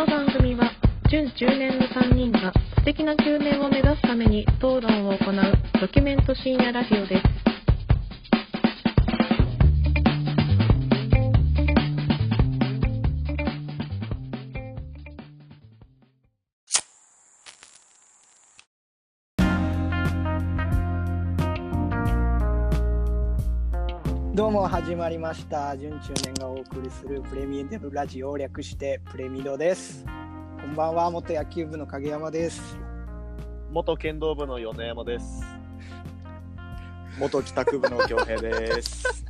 [0.00, 0.72] この番組は
[1.10, 7.39] 準10年の3人が素敵な9年を目指すために討論を行うドキュメント深夜ラジオです。
[24.60, 30.04] も始まりました準中年がお送りするプレミアムラジオを略してプレミドです
[30.60, 32.76] こんばんは元野球部の影山です
[33.70, 35.42] 元剣道部の米山です。
[37.18, 39.24] 元帰宅部の恭平です。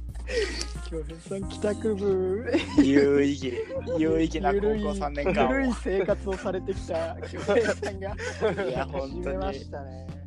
[0.91, 3.55] 京平さん帰宅部有意義、
[3.99, 5.75] 有意義な高校ゆるい3年間ゆるいを。
[5.75, 8.17] 生活をされてきた京平さんが
[8.65, 10.20] いや、本当始めまにしたね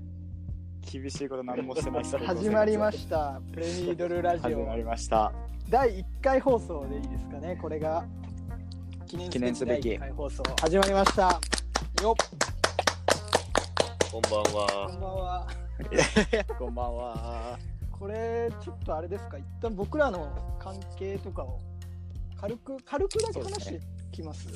[0.93, 3.41] 厳しいこと何もしてない始まりましした。
[3.51, 4.59] プレミドルラジオ。
[4.59, 5.33] 始まりました。
[5.67, 8.05] 第1回放送でいいですかねこれが。
[9.07, 10.43] 記念記念すべき第1回放送。
[10.61, 11.41] 始まりました。
[12.03, 12.15] よっ。
[14.11, 14.95] こんばんこは。
[14.95, 15.47] んばんは。
[16.59, 17.59] こんばんは。
[17.91, 19.39] これちょっとあれですか？
[19.39, 21.59] 一旦僕らの関係とかを
[22.39, 24.47] 軽く軽くだけ話してきます？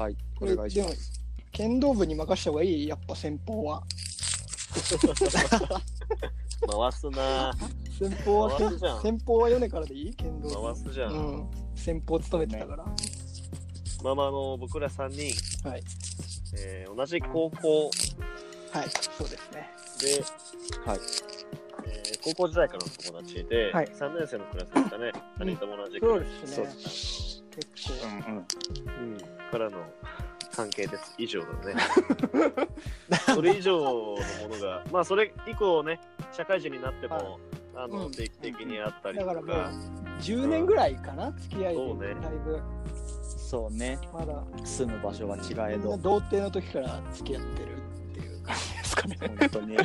[0.00, 0.86] はい、こお願いしま。
[0.86, 0.98] でも
[1.52, 2.88] 剣道部に任した方がいい？
[2.88, 3.82] やっぱ先方は
[6.66, 7.52] 回すな。
[7.98, 9.02] 先方は回すじゃん。
[9.02, 10.14] 先方は米からでいい？
[10.14, 10.54] 剣道部。
[10.66, 11.12] 回すじゃん。
[11.12, 11.50] うん。
[11.74, 12.84] 先方務めてたから、
[14.02, 15.32] まあまああの僕ら三人、
[15.68, 15.82] はい。
[16.58, 17.90] えー同じ高校。
[18.72, 19.70] はいそうですね。
[20.00, 20.24] で、
[20.90, 21.00] はい。
[21.86, 23.90] えー高校時代からの友達で、はい。
[23.92, 25.12] 三年生のクラスでしたね。
[25.38, 27.44] 二人とも同じクそうラですねそうです
[27.74, 28.06] 結構。
[28.06, 28.36] うん。
[28.36, 28.40] う
[29.16, 29.18] ん、
[29.50, 29.78] からの
[30.54, 31.14] 関係です。
[31.18, 31.74] 以上だね。
[33.34, 34.18] それ以上のも
[34.50, 36.00] のが、まあそれ以降ね、
[36.32, 37.26] 社会人になっても、はい
[37.76, 39.80] あのうん定期的にあったりとか、だからもう
[40.20, 42.60] 10年ぐらいかな付き合いでそうねだいぶ
[43.26, 43.98] そうね。
[44.12, 49.76] まだ住む場所は違えど、童貞の時から付き合ってるっていう感じですかね本当に。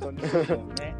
[0.00, 0.22] 当に
[0.74, 0.94] ね。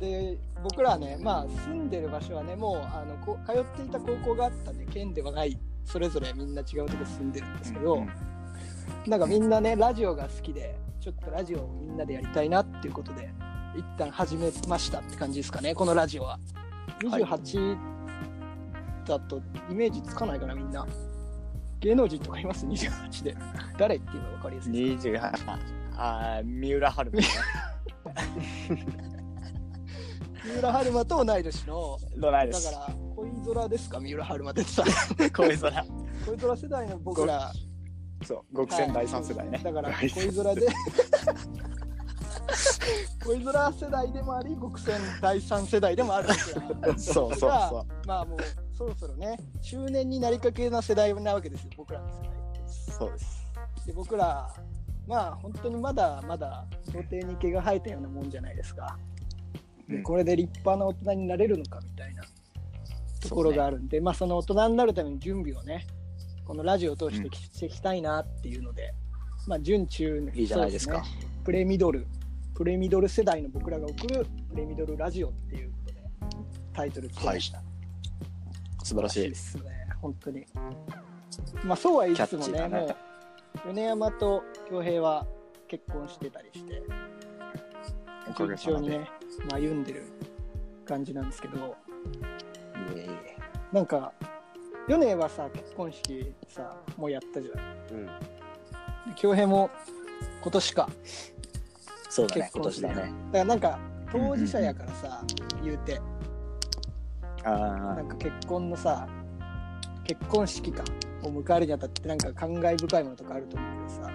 [0.00, 8.10] で僕らはねまあ住んでる場所はねもうあのこ通っていた高校があったんで県ではないそれぞれみんな違うとこ住んでるんですけど、うん
[9.06, 13.30] なんかみんなねラジオが好きでちょっとラジオをみんなでやりたいなっていうことで
[13.76, 16.38] 一旦始めましたって感じですかねこのラジオは。
[17.08, 17.22] はい。
[17.22, 17.76] 28
[19.06, 20.86] だとイメージつかないかなみんな。
[21.80, 23.36] 芸能人とかいます？28で。
[23.78, 25.58] 誰って言えば分かりやすいですか？28。
[25.98, 27.26] あー三浦春馬ね。
[30.44, 31.98] 三浦春馬と同い年の。
[32.16, 32.64] どないです。
[32.72, 33.98] だから恋空ですか？
[34.00, 34.84] 三浦春馬ってさ
[35.36, 35.84] 恋空。
[36.26, 37.26] 恋空世代の僕。
[37.26, 37.52] ら
[38.24, 39.58] そう、極戦第三世代ね。
[39.62, 40.66] だから恋空で。
[43.24, 46.28] 恋空世代でもあり極戦第三世代でもある
[46.96, 48.38] そうそうがそまあもう
[48.72, 51.70] そろそろね中年になりかけな世代なわけですよ。
[51.76, 52.92] 僕らの世代う。
[52.92, 53.46] そうです。
[53.86, 54.48] で僕ら
[55.06, 58.96] まあ本当にまだまだ童貞に毛が生えたようなもんじゃないですか。
[59.88, 60.02] でうん。
[60.04, 62.22] これで立派な大人になれるのかみたいな
[63.20, 65.86] ところがあるんで、まあその大人になるための準備をね
[66.46, 68.94] このラジオを通してきしていきたいなっていうので、
[69.46, 71.00] まあ準中いいじゃないですか。
[71.00, 71.08] ね。
[71.44, 72.06] プレミドル
[72.54, 76.00] プレミドル世代の僕らが送るプレミドルラジオっていうことで
[76.72, 77.62] タイトルつけました、
[78.82, 79.28] 素晴らしい。
[79.28, 79.34] で。
[79.34, 79.70] すね。
[80.00, 80.46] 本当に。
[81.64, 82.60] まあそうは言いつつもね。
[82.60, 82.68] ね。
[82.68, 85.26] もう米山と恭平は
[85.68, 86.82] 結婚してたりして
[88.28, 88.86] おか順げさまで。
[88.86, 89.10] 調にね、
[89.50, 90.04] まあ、歩んでる
[90.84, 91.74] 感じなんですけど
[92.94, 93.36] いえいえ
[93.72, 94.12] なんか
[94.88, 97.98] 米はさ結婚式さもうやったじゃん。
[97.98, 98.06] うん。
[98.06, 98.12] で
[99.16, 99.70] 恭平も
[100.42, 100.88] 今年か。
[102.08, 103.02] そうだね、今結婚式年だね。
[103.02, 103.78] だからなんか
[104.12, 105.22] 当事者やからさ、
[105.62, 106.00] 言うて。
[107.44, 109.06] あなんか結婚のさ
[110.02, 110.82] 結婚式か
[111.22, 114.10] を迎えるにあたってなんか感慨深いものとかあると思うけどさ。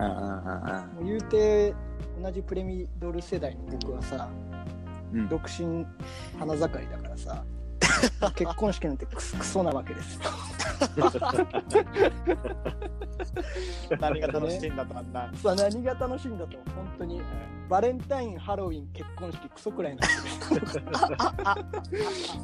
[0.00, 1.74] あ、ああ、もう言うて
[2.20, 4.28] 同じプレミドル世代の僕はさ
[5.12, 5.28] うん。
[5.28, 5.86] 独身
[6.38, 7.44] 花盛りだからさ
[8.34, 10.22] 結婚式なんてクソなわけですよ。
[14.00, 15.30] 何が楽しいんだとあんな。
[15.56, 17.22] 何が楽しいんだと本当に。
[17.68, 20.84] バレンタインハロウィン結婚式クソくらいなんですよ。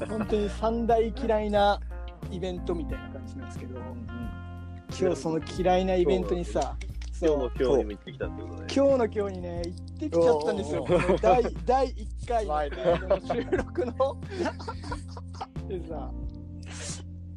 [0.06, 1.80] 本当に三大嫌いな
[2.30, 3.80] イベントみたいな感じなんですけど
[5.00, 6.76] 今日その嫌いなイベントにさ
[7.24, 8.74] 今日の今日にも行ってきたってことで。
[8.74, 10.86] 今日の今日にね行ってきちゃったんですよ。
[11.22, 12.44] 第第1回。
[12.46, 12.76] 怖いね。
[13.08, 14.20] の収録の。
[15.66, 16.10] でさ。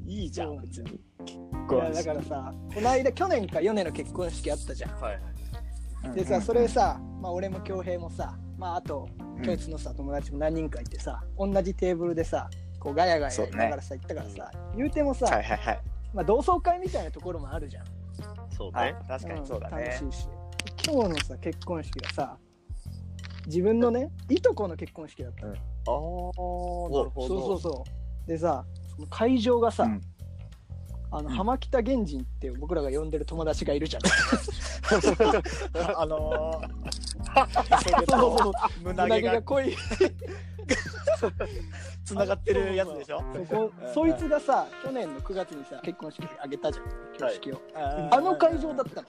[0.06, 0.92] いいじゃん、別に。
[0.92, 4.92] いやだからさこの間去年か4年の結婚式あったじゃん。
[5.00, 5.19] はい
[6.06, 6.16] はい。
[6.16, 9.07] でさそれさ、まあ、俺も恭平もさ、まあ、あと
[9.38, 9.42] うん。
[9.42, 12.50] 共通のさ友達も何人かいてさ同じテーブルでさ
[12.80, 15.81] こうガヤガヤそうね言いながらさ、行ったからさ、言うてもさ、はいはいはい。
[16.13, 17.86] まあ、同窓会みたいなところもあるじゃん。
[18.57, 19.00] そうはいね。。
[19.07, 19.86] 確かにそうだんね。
[19.86, 20.27] 楽しいし。
[20.86, 22.38] 今日のさ、結婚式がさ、
[23.45, 25.51] 自分のね、いとこの結婚式だったの。
[25.51, 25.59] うんあ
[25.89, 27.27] あ、なるほど。
[27.27, 27.83] そうそうそ
[28.25, 28.30] う。
[28.30, 28.65] でさ、
[28.95, 30.01] その会場がさ、うん
[31.09, 34.01] あのうん浜北源人って僕らが呼んでる友達がいるじゃん。
[35.95, 36.62] あの
[37.81, 38.51] そうそうそう。
[38.83, 39.74] ー、胸毛が濃い。
[42.06, 43.24] つながってるやつでしょ？
[43.48, 46.86] そこうんそいつがさ、去年の9月にさ、結婚式あげたじゃん、
[47.16, 47.62] 挙式を。
[47.75, 49.08] ああの会場だったの。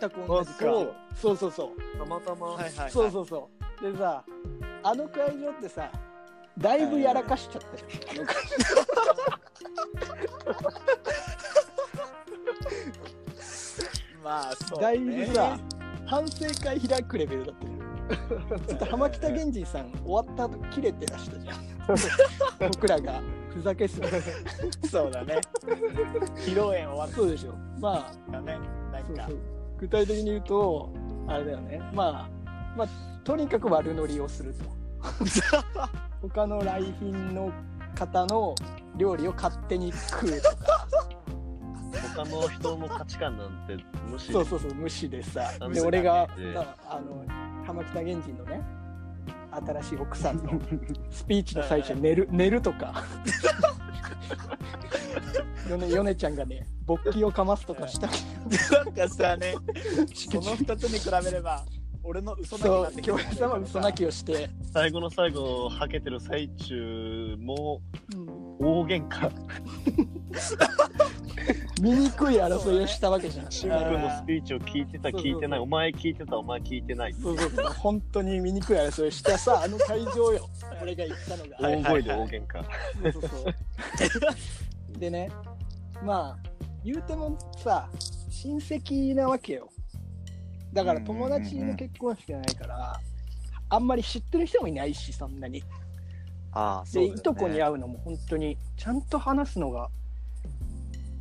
[0.00, 0.94] 全く同じ会場。
[1.14, 1.98] そうそうそう。
[1.98, 2.48] たまたま。
[2.48, 2.90] はいはいはい。
[2.90, 3.48] そうそうそ
[3.80, 3.92] う。
[3.92, 4.24] でさ、
[4.82, 5.90] あの会場ってさ、
[6.58, 8.18] だいぶやらかしちゃったじゃん。
[8.18, 8.36] あの会
[14.22, 14.96] まあそう、だね。
[14.96, 15.58] いぶさ、
[16.06, 17.81] 反省会開くレベルだったじゃん。
[18.16, 21.56] ちょっと浜北源人さん終わった後切れてらしたじゃん。
[22.70, 24.20] 僕らがふざけすぎて。
[24.88, 25.40] そうだね。
[26.36, 27.54] 披露宴終わっそうでしょ。
[27.80, 28.58] まあ、たね。
[28.92, 29.38] なんかそうそう。
[29.78, 30.92] 具体的に言うと、
[31.28, 31.80] あれだよね。
[31.92, 32.88] まあ、まあ、
[33.24, 34.64] とにかく悪乗りをすると。
[36.22, 37.50] 他の来賓の
[37.94, 38.54] 方の
[38.96, 40.86] 料理を勝手に食うとか。
[42.14, 43.76] 他の人の価値観なんて
[44.10, 45.50] 無視そうそうそう、無視でさ。
[45.72, 46.28] で、俺が
[46.88, 47.24] あの、
[47.72, 48.60] 浜北源人のね、
[49.50, 50.60] 新しい奥さんの
[51.10, 53.02] スピーチの最初に寝る、寝るとか。
[55.70, 58.08] ヨネヨネちゃんがね、勃起をかますとかした。
[58.08, 59.54] なんかさね、
[60.12, 61.64] その二つに比べれば、
[62.04, 67.80] 俺の嘘泣きなん、て京平さ嘘泣きをして、最後の最後、はけてる最中も
[68.14, 68.26] うん
[68.58, 69.30] 大喧嘩。
[71.82, 73.50] 醜い争いをしたわけじゃん。
[73.50, 77.12] シン君のスピーチを聞いてた、そうそうそう聞いてない、お前聞いてた、お前聞いてない。
[77.14, 80.48] そうそうそう、本当に醜い争いをしたさ、あの会場よ。
[80.80, 81.56] 俺が言ったのが。
[81.60, 82.62] 大声で大喧嘩。
[83.12, 83.50] そうそうそ
[84.96, 84.98] う。
[85.00, 85.28] でね、
[86.04, 86.50] まあ、
[86.84, 87.88] 言うてもさ、
[88.30, 89.68] 親戚なわけよ。
[90.72, 93.00] だから友達の結婚式じゃないから、
[93.68, 95.64] あんまり知ってる人もいないし、そんなに。
[96.52, 99.88] ああ、で、いとこに会うのも本当に、ちゃんと話すのが、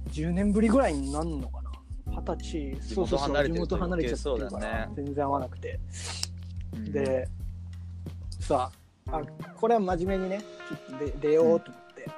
[0.10, 1.72] 10年ぶりぐらいになるのかな。
[2.08, 5.80] 二十歳、地そうそうそう、地元離れちゃってるから、ね全然合わなくて。
[6.74, 7.28] うん、で、
[8.40, 8.72] さ
[9.10, 9.22] あ、
[9.56, 12.10] これは真面目にね、ちょっと出出ようと思って。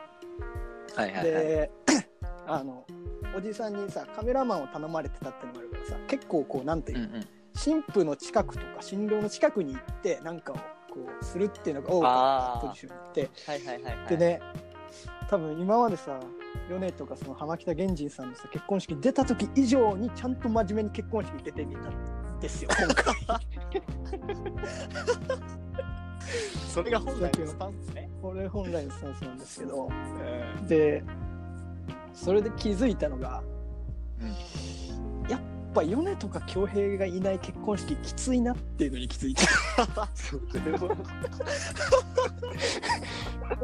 [0.95, 1.25] はいはいはい。
[1.25, 1.71] で、
[2.47, 2.85] あの、
[3.35, 10.61] おじさんにさ、カメラマンを頼まれてたってのもあるからさ、結構こう、なんていうの、うんうん、新婦の近くとか、新郎の近くに行って、なんかをこ
[11.21, 14.07] う、するっていうのが多かったポジションに行って、はいはいはい、はい。
[14.07, 14.41] でね、
[15.29, 16.19] 多分今までさ、
[16.69, 23.15] ヨネとかその浜北源人さんのさ結婚式出た時以上にちゃんと真面目に結婚式出てみたんですよ、 今回。
[26.73, 28.09] それが本来のスタンスね。
[28.21, 29.87] これ本来のスタンスなんですけど、
[30.59, 31.03] うんで、
[32.13, 33.43] それで気づいたのが、
[35.29, 35.41] やっ
[35.73, 39.45] ぱ米とか恭平がいない結婚式きついなっていうのに気づいた。
[40.79, 40.95] ほら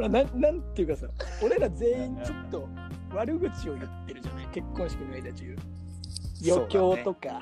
[0.10, 1.08] ななんていうかさ、
[1.42, 2.70] 俺ら全員ちょっと
[3.14, 5.56] 悪口を言ってるじゃない、結婚式の間中。
[6.48, 7.42] 余興とか、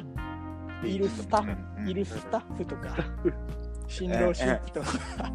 [0.83, 2.95] いるスタッフ、いるスタッフとか、
[3.87, 4.87] 新郎新婦とか、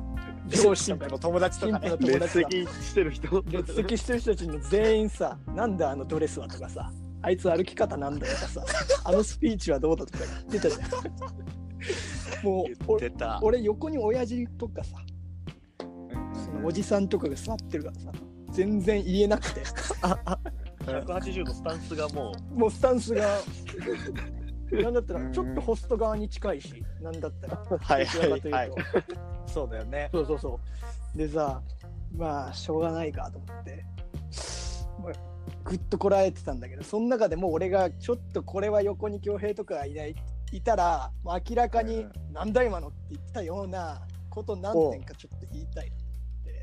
[0.48, 2.08] 上司とかの友達とかね新婦の。
[2.08, 2.48] 友達とか。
[2.50, 3.44] 列席してる人。
[3.46, 6.90] 列席してる人たちの全員さ、なんだあのドレスはとかさ、
[7.22, 8.64] あいつ歩き方なんだよとかさ、
[9.04, 12.42] あのスピーチはどうだとか言ってたじゃん。
[12.44, 12.66] もう
[13.42, 14.96] 俺横に親父とかさ、
[16.64, 18.12] おじさんとかが座ってるからさ、
[18.50, 19.60] 全然言えなくて、
[20.84, 23.38] 180度スタンスがももうスタンスが、
[24.70, 28.82] なんだったらちょっとホスト側に近いし、なんだったら、はいどちらかというとはいはい。
[29.46, 30.08] そうだよね。
[30.12, 30.60] そうそうそ
[31.14, 31.18] う。
[31.18, 31.60] でさ、
[32.16, 33.84] まあ、しょうがないかと思って、
[35.02, 35.12] まあ、
[35.64, 40.14] ぐっとこらえてたんだけど、その中でも俺がちょっとこれは横に恭平とかがいない、
[40.52, 45.92] いたら、まあ明らかにうん、なんだ今のって言ってたようなこと何点かちょっと言いたい。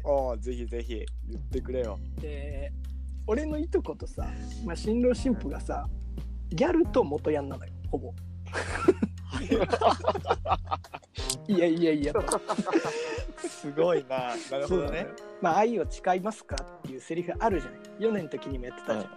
[0.03, 1.99] おお、ぜひぜひ言ってくれよ。
[2.21, 2.71] で、
[3.27, 4.27] 俺のいとことさ、
[4.65, 5.87] まあ、新郎新婦がさ、
[6.49, 8.13] ギャルと元ヤンなのよ、ほぼ。
[11.47, 12.21] いやいやいやと。
[13.47, 14.33] すごいな。
[14.51, 15.07] なるほどね。
[15.41, 17.79] まあ、愛を誓いますかっていうセリフあるじゃない。
[17.99, 19.13] ヨネの時にもやってたじゃん。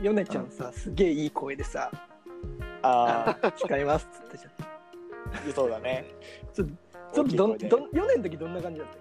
[0.00, 1.90] でヨネちゃんさ、すげえいい声でさ、
[2.82, 4.52] ああ誓いますっつったじゃん。
[5.50, 6.06] あ、そうだね。
[6.54, 6.74] ちょっと
[7.12, 8.96] どん、どん、大きい声でヨネの時どんな感じだった？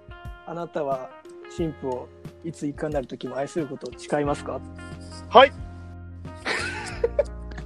[0.45, 1.09] あなたは
[1.49, 2.09] 新婦を
[2.43, 4.59] いついかなる時も愛することを誓いますか？
[5.29, 5.51] はいっ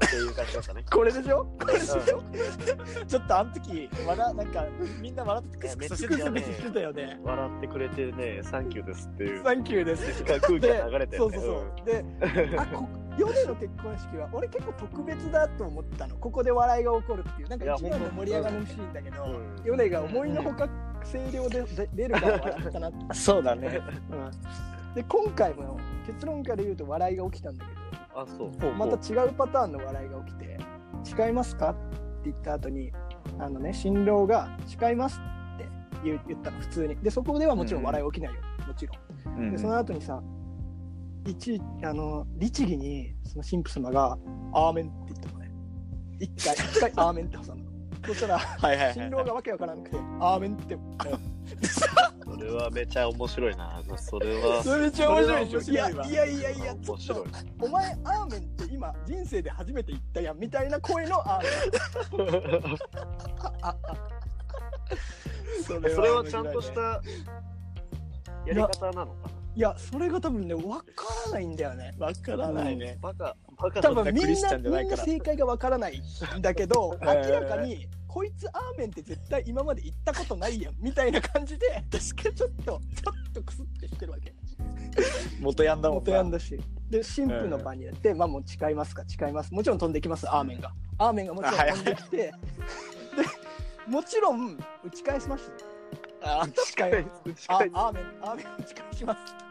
[0.10, 0.86] ていう感じなんかね。
[0.90, 1.46] これでしょ？
[1.60, 1.98] これでしょ、
[3.06, 4.66] ちょっとあの時、笑なんか、
[5.02, 7.20] みんな笑ってクスクスしてたよねクスクスしてたよね。
[7.24, 9.44] 笑ってくれてね、サンキューですっていう。
[9.44, 10.24] サンキューです。
[10.24, 11.24] 空気が流れてるね。
[11.24, 11.86] そうそうそう。
[11.86, 12.06] で、
[12.58, 16.16] あこヨネの結婚式は俺結構特別だと思ったの。
[16.18, 17.50] ここで笑いが起こるっていう。
[17.50, 20.70] なんか一番の盛り上がるシーンだけど、うんヨネが思いのほか
[21.06, 22.98] 声量でで出るから笑ったなって。
[23.14, 23.82] そうだね。
[24.12, 27.72] うん、で、今回も結論から言うと笑いが起きたんだけ
[28.16, 28.52] あ、そう。
[28.60, 30.58] ど、また違うパターンの笑いが起きて、
[31.04, 31.72] 誓いますか？
[31.72, 32.92] って言った後に、
[33.40, 35.22] あのね、新郎が誓います
[35.56, 35.70] って
[36.04, 36.96] 言ったの、普通に。
[36.98, 38.42] で、そこではもちろん笑い起きないよ。
[38.68, 38.98] もちろん。
[39.38, 40.22] うんでその後にさ
[41.26, 44.18] 一あの律儀にその神父様が
[44.54, 45.52] 「アーメン」って言ったのね
[46.20, 47.67] 一回一回「アーメン」って挟んだの
[48.06, 50.78] そしたらはいはいはい新郎がわけわからなくて「アーメン」って。
[52.24, 53.82] それはめちゃ面白いな。
[53.98, 54.62] それは。
[54.62, 55.72] それめっちゃ面白いでしょ？
[55.72, 57.20] いやそれは面白いやいやいやちょ面白い。
[57.20, 57.66] っと。
[57.66, 61.50] お前「アーメン」って今人生で初めて言ったやんみたいな声の「アーメ
[62.24, 62.78] ン」
[65.64, 67.02] そそれはちゃんとしたや
[68.54, 70.84] り方なのかいやそれが多分ねわか
[71.26, 71.96] らないんだよね。
[71.98, 72.98] わからないね。
[73.02, 76.02] バカ多分みんなみんな正解がわからない
[76.38, 84.34] んだけど 明えーらかにこいつアーメンって絶対今まで言ったことないやんみたいな感じで 確かちょっとちょっとクスってしてるわけ。
[85.40, 86.60] 元ヤンだもん元ヤンだし。
[86.90, 89.54] で神父の場になって、まあもう誓いますか誓います。
[89.54, 90.72] もちろん飛んできますアーメンが。
[91.00, 92.34] アーメンがもちろん飛んできてで
[93.88, 95.44] もちろん打ち返しまし
[96.22, 99.47] たあ打ちあ返アーメンアーメン打ち返します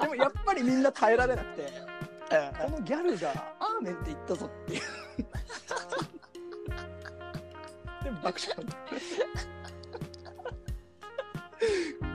[0.00, 1.72] でもやっぱりみんな耐えられなくて
[2.64, 4.80] このギャルが「アーメン」って言ったぞっていう
[8.04, 8.66] で爆笑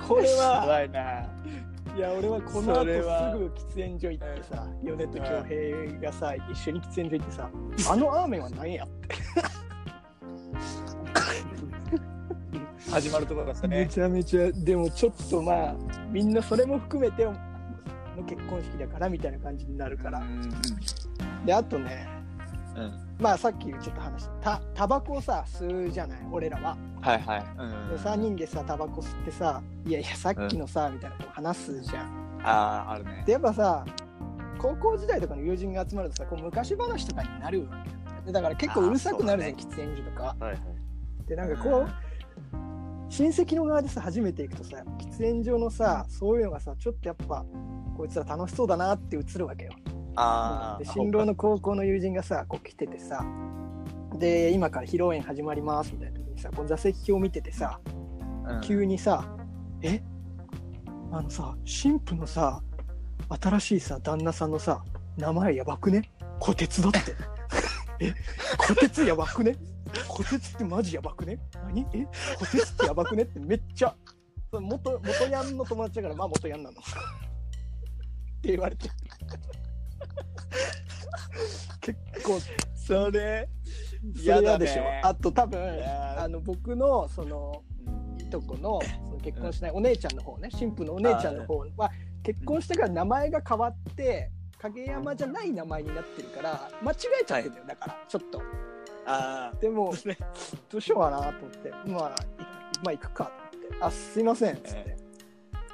[0.08, 1.28] これは怖いな。
[1.96, 7.50] いや俺はこの後すぐ喫煙所行ってさ米と恭平がさ一緒に喫煙所行ってさ
[7.92, 9.16] 「あのアーメンは何や?」って
[12.90, 13.88] 始まるところだっためね。
[13.88, 15.76] ちゃめちゃでもちょっとまあ
[16.12, 17.34] みんなそれも含めての
[18.28, 20.22] 結婚式だからみたいな感じになるから、
[21.46, 22.08] であとね
[22.76, 22.84] うん。
[22.84, 27.42] うんまあさっきちょっと話したたタバコをさ吸うじゃない俺らは、はいはい。
[27.92, 32.06] で3人でさタバコ吸ってさ「いやいやさっきのさ」みたいなこと話すじゃん。
[32.44, 33.24] ああ、あるね。
[33.28, 33.86] でやっぱさ
[34.58, 37.78] 高校時代とかの友人が集まるとさこう昔話とかになるわ
[38.26, 40.24] けだから結構うるさくなるじゃん、あ喫煙所とか。
[40.40, 40.60] はいはい。
[41.28, 41.90] でなんかこう
[43.12, 47.46] 親戚の側でさ初めて行くとさ喫煙所のさそういうのがさちょっとやっぱ
[47.98, 49.74] こいつら楽しそうだなって映るわけよ。
[50.16, 53.26] ああで、新郎の高校の友人がさこう来ててさ
[54.18, 57.82] で今から披露宴始まりますみたいな時にさこう座席表見ててさ
[58.48, 58.62] うん。
[58.62, 59.36] 急にさ
[59.84, 60.02] 「え？
[61.12, 62.62] あのさ新婦のさ
[63.42, 64.84] 新しいさ旦那さんのさ
[65.18, 66.10] 名前やばくね？
[66.40, 67.00] 虎鉄だって。
[68.00, 68.14] え？
[68.68, 69.58] 虎鉄やばくね？
[70.08, 71.40] 虎鉄ってマジやばくね？
[71.54, 71.82] 何？
[71.94, 72.08] え？
[72.40, 73.96] 虎鉄ってやばくねってめっちゃ。
[74.52, 76.78] 元元ヤンの友達だからまあ元ヤンなの。
[76.80, 76.82] っ
[78.42, 78.90] て言われて。
[81.82, 82.40] 結構。
[82.76, 83.48] それ、
[84.16, 85.62] 嫌でしょ、あと多分
[86.18, 87.64] あの僕のその
[88.18, 90.50] いとこのその結婚しないお姉ちゃんの方ね。
[90.52, 91.92] 新婦のお姉ちゃんの方は
[92.24, 98.42] 結婚してから名前が変わって影山じゃない名前になってるから間違えちゃってんだよだからちょっと
[99.06, 99.94] あでも
[100.70, 101.70] どうしようかなと思って。
[101.72, 104.98] まあいまあ行くかと思って「あすいません」っつって、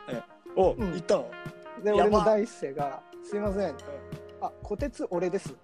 [0.09, 0.23] あ、
[0.55, 0.91] お、うん。
[0.93, 1.31] 行ったの？
[1.83, 3.75] で俺の第一声が「すいません」
[4.41, 5.55] あ虎鉄俺です」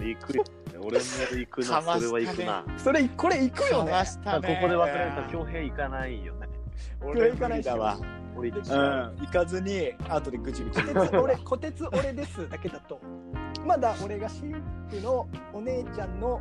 [0.00, 0.44] 行くよ。
[0.80, 2.64] 俺も行くな、それは行くな。
[2.78, 3.90] それこれ行くよね。
[3.90, 6.48] かましたここでね忘れた恭平行かないよね。
[7.02, 7.98] 俺行かないだわ。
[8.38, 9.12] 俺行っうちゃう。
[9.14, 10.80] ん、行かずに、後でぐちぐち
[11.16, 13.00] 俺虎鉄俺ですだけだと。
[13.66, 14.52] まだ俺が新
[14.88, 16.40] 婦のお姉ちゃんの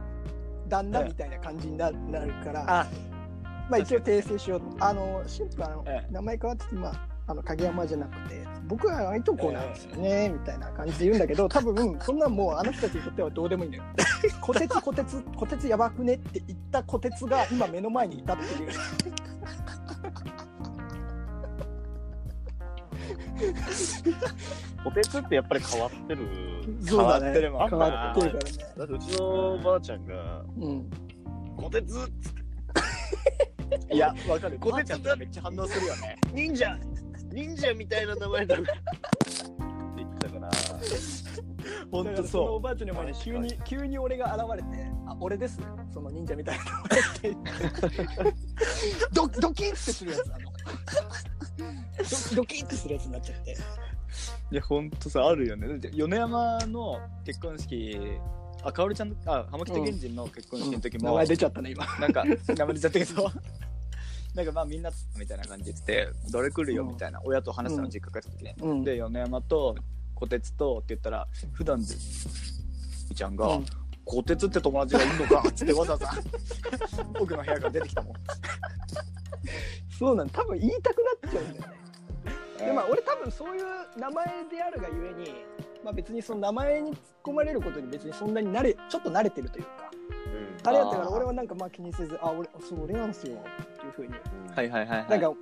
[0.67, 2.87] 旦那みたいな感じにななるから、あ、
[3.69, 4.61] まあ一応訂正しよう。
[4.61, 6.13] とあの新婦はあの、ええ。
[6.13, 6.91] 名前変わってて今
[7.29, 13.83] あの影山じゃなくて僕はいとこなんですよね、みたいな感じで言うんだけど 多分そんなんもうあの人たちにとってはどうでもいいんだよ
[14.45, 18.69] 虎鉄虎鉄虎鉄やばくねって言った虎鉄が今目の前にいたっていう
[24.83, 26.27] ポテツってやっぱり変わってる。
[26.81, 27.31] そうだね。
[27.31, 27.69] 変わってるもん。
[27.69, 28.51] 変わってるからね。
[28.77, 30.89] だってうちのばあちゃんが、うん
[31.57, 31.95] ポテツ
[33.91, 34.57] いや、わかる。
[34.59, 36.17] こてつこてちゃんとかめっちゃ反応するよね。
[36.33, 36.77] 忍者。
[37.31, 38.55] 忍者みたいな名前だ。
[38.55, 38.65] って
[39.97, 40.49] 言ってたから。
[41.91, 45.59] ほんとそのおそばあちゃんの前に急に急に俺が現れて「あ俺です
[45.93, 46.83] その忍者みたいなのっ
[47.19, 48.33] て言って。
[49.11, 50.51] ドドキッてするやつあの
[51.57, 53.57] ドドキッてするやつになっちゃって
[54.51, 55.67] いや、ほんとさ、あるよね。
[55.67, 57.99] だって米山の結婚式、
[58.63, 61.85] あ、かおるちゃんの、あ、浜北源氏の結婚式の時も、名前出ちゃったね、今。
[61.99, 63.31] なんか、名前出ちゃったけど、
[64.35, 68.55] なんかまあみんなみたいな感じでどれ来るよみたいな、親と話したの実家帰った時ね。
[68.59, 68.83] うん。
[68.83, 69.75] で、米山と
[70.15, 71.93] 小鉄とって言ったら、普段で、
[73.09, 73.65] みちゃんが、うん
[74.07, 76.09] 小鉄って友達がいるのかっつってわざわざ
[77.19, 78.13] 僕の部屋から出てきたもん。
[79.99, 81.77] そうなん多分言いたくなっちゃうんだよね。
[82.57, 83.63] でまあ俺多分そういう
[83.99, 85.45] 名前であるがゆえに、
[85.83, 89.91] まあ、別にその名前に突っ込まれることに別にそんなに慣れちょっと慣れてるというか
[90.63, 94.13] あれやったから俺はなんかまあ気にせずあ俺そう俺なんですよっていうふうに
[94.55, 95.09] はいはいはい、はい。
[95.09, 95.33] なんか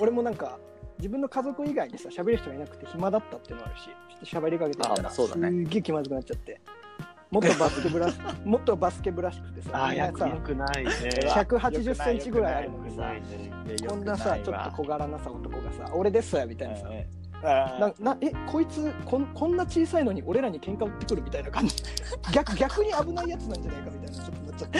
[0.00, 0.58] 俺もなんか
[0.98, 6.60] 自分の家族以外にさ喋る人がいなくて暇だったっていうのもあるしちょっと喋りかけてみたらあそうだねすっげえ気まずくなっちゃって
[7.34, 8.12] もっとバスケブラ
[8.44, 10.90] もっとバスケブらしくてさあよくよくないね。
[11.24, 13.12] 180センチぐらいあるのにさ。
[13.88, 16.88] こんなさちょっと小柄なさ男がさ俺ですみたいなさ。
[17.42, 21.74] なななえこいつこんこんな小さいのに俺らに喧嘩売ってくるみたいな感じ。
[22.32, 24.70] 逆逆に危ないやつなんじゃないかみたいなちょっとなっちゃっ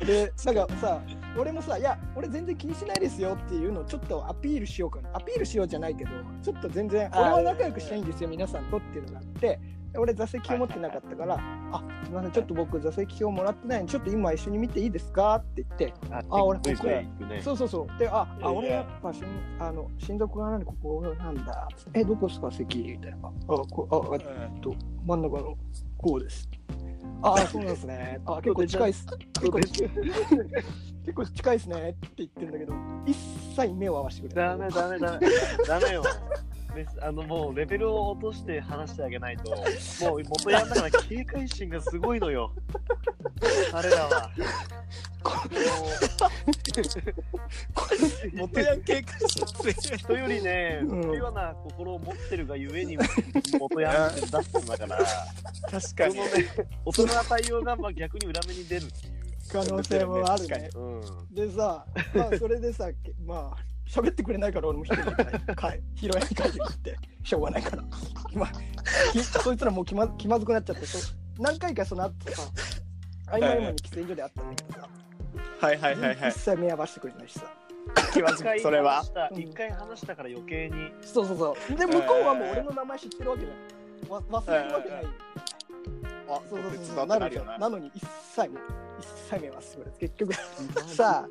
[0.00, 1.02] て でなんかさ
[1.38, 6.10] 俺もさ「いや俺全然気にしないですよ」っていうのをちょっとアピールしようかなアピールしようじゃないけど
[6.42, 9.58] ちょっと全然俺は仲良くしたいんですよ皆さんとっていうのがあって
[9.96, 11.38] 俺座席表持ってなかったから
[11.72, 17.08] 「あすみませんちょっと僕座席表もらってないんでちょっと今一緒に見ていいですか?」って言ってああ俺ここね。
[17.40, 17.98] そうそうそう。
[17.98, 19.24] で、あ、ええあ俺やっぱしん
[19.58, 21.68] あの親族がなんでここなんだ。
[21.94, 22.78] え、どこですか席？
[22.82, 23.28] みたいな。
[23.28, 24.18] あ、こあ、え
[24.56, 24.74] っと
[25.04, 25.56] 真ん中の
[25.96, 26.48] こうです。
[27.22, 28.20] あ、そうなんですね。
[28.26, 29.06] あ、結構近いっす。
[29.40, 29.58] 結構
[31.04, 32.74] 結構近いっすねって言ってるんだけど、
[33.06, 33.16] 一
[33.56, 34.58] 切目を合わせてくれない。
[34.58, 35.28] ダメダメダメ。
[35.66, 36.04] ダメよ。
[36.74, 42.52] ねあのもうレベルを落として話してあげないと、もう元ヤンだから警戒心がすごいのよ。
[43.70, 44.30] 彼らは。
[46.82, 52.96] も 元ヤン警戒してう人よりね、うんピュアな心を持ってるがゆえに
[53.58, 54.98] 元ヤンって出すんだから、
[55.70, 56.30] 確そのね、
[56.84, 59.14] 大人な対応がまあ逆に裏目に出るっていう。
[59.52, 60.70] 可能性もあるね。
[60.74, 61.34] うん。
[61.34, 63.56] でさ、まあそれでさ、け まあ
[63.88, 67.84] 喋ってくれないから俺も一人で帰拾いに帰ってきてしょうがないから。
[68.34, 70.82] まあきそいつらもう気ま気まずくなっちゃって、
[71.38, 72.42] 何回かその後さ、
[73.26, 75.13] 合間合間に喫煙所で会ったんだけどさ、はい
[75.60, 76.32] はいはいはい一。
[76.32, 77.46] 切目合わせてくれないしさ。
[78.12, 80.92] 気まず一回いそれは話したうん一回話したから余計に。
[81.02, 81.76] そうそうそう。
[81.76, 84.10] で、向こうはもう俺の名前知ってるわけじゃん。
[84.10, 85.06] わ忘れるわけない。
[86.26, 87.06] あそうそう別そう。
[87.06, 88.50] なるよなのに一切
[88.98, 90.00] 一切目合わせてくれない。
[90.00, 90.34] 結局
[90.94, 91.28] さ、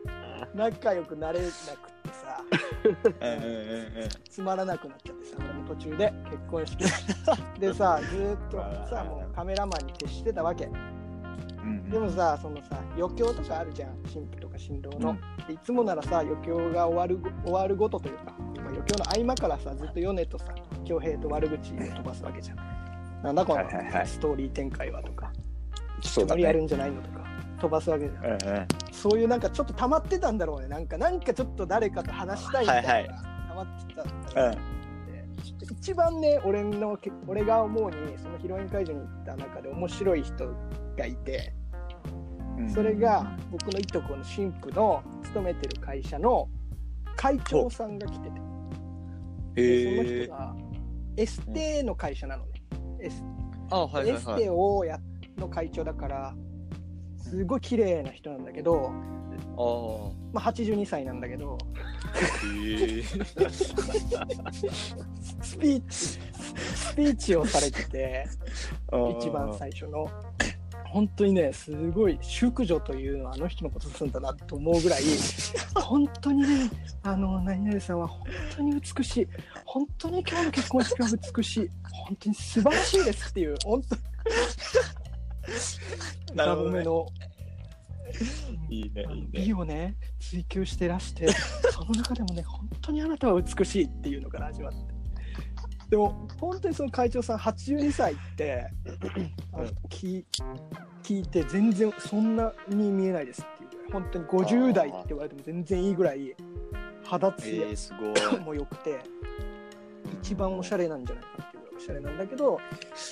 [0.54, 2.44] 仲良くなれなくってさ、
[2.84, 2.92] うん
[3.28, 6.78] うんうんうんつまらなくなっちゃってさ、俺も途中で結婚式
[7.60, 8.58] でさ、ずーっと
[8.90, 10.70] さ、もうカメラマンに徹してたわけ。
[11.64, 15.18] うんでもさ、そのさ、余興とかあるじゃん、新婦とか新郎の。
[15.48, 20.46] でいつもならさ、余興が終わるご終わるごとというか、まあ、余興の合間からさ、ずっと米とさ、
[20.86, 22.58] 恭平と悪口を飛ばすわけじゃん。
[23.24, 24.08] なんだこのはいはいはい。
[24.08, 25.32] ストーリー展開はとか、
[26.02, 26.42] そうだね。
[26.42, 27.24] やるんじゃないのとか、
[27.60, 28.26] 飛ばすわけじゃん。
[28.26, 28.68] うんうん。
[28.92, 30.68] そういうなんかちょっと溜まってたんだろうね。
[30.68, 33.14] なんか、なんかちょっと誰かと話したいみたいな。
[33.14, 34.74] のが溜まってたんだろうね。
[35.60, 40.46] で一番ね俺のけ俺が思うにそのヒロイン会場に行った中で面白い人
[40.96, 41.54] がいて
[42.58, 42.70] うん。
[42.70, 46.50] それが僕のいとこの新婦の勤めてる会社の
[47.16, 48.42] 会長さんが来てて。
[49.56, 50.56] でその人が
[51.16, 52.64] エステの会社なのね、
[53.00, 53.24] エス
[54.06, 55.00] エスはいテをや
[55.38, 56.36] の会長だから
[57.18, 61.58] すごい綺麗な人なんだけど、あまあ、82歳なんだけど
[65.42, 66.20] スピーチス
[66.96, 68.28] ピーチをされてて
[69.20, 70.08] 一番最初の
[70.94, 75.02] 本当にねすごい淑女というのはあの人のことするんだなと思うぐらい
[75.74, 76.70] 本当にね
[77.02, 78.28] あの何々さんは本
[78.58, 79.28] 当に美しい。
[79.66, 81.70] 本当に今日の結婚式は美しい。
[81.92, 84.02] 本当に素晴らしいですっていう本当に。
[86.36, 86.78] なるほどね。
[86.78, 87.08] めの
[88.70, 89.28] いいねいいね。
[89.34, 91.28] 美をね追求してらして
[91.72, 94.93] その中でもね本当にあなたは美しいっていうのから始まって
[95.94, 98.68] でも本当にその会長さん82歳って
[99.54, 100.26] あの聞
[101.04, 106.36] 聞いて全然そんなに見えないですっていうぐらい本当に50代って言われても全然いいぐらい
[107.04, 108.40] 肌ツヤえー、すごい。
[108.40, 109.02] も良くて
[110.20, 112.60] 一番おしゃれなんじゃないかっていうぐらいおしゃれなんだけど、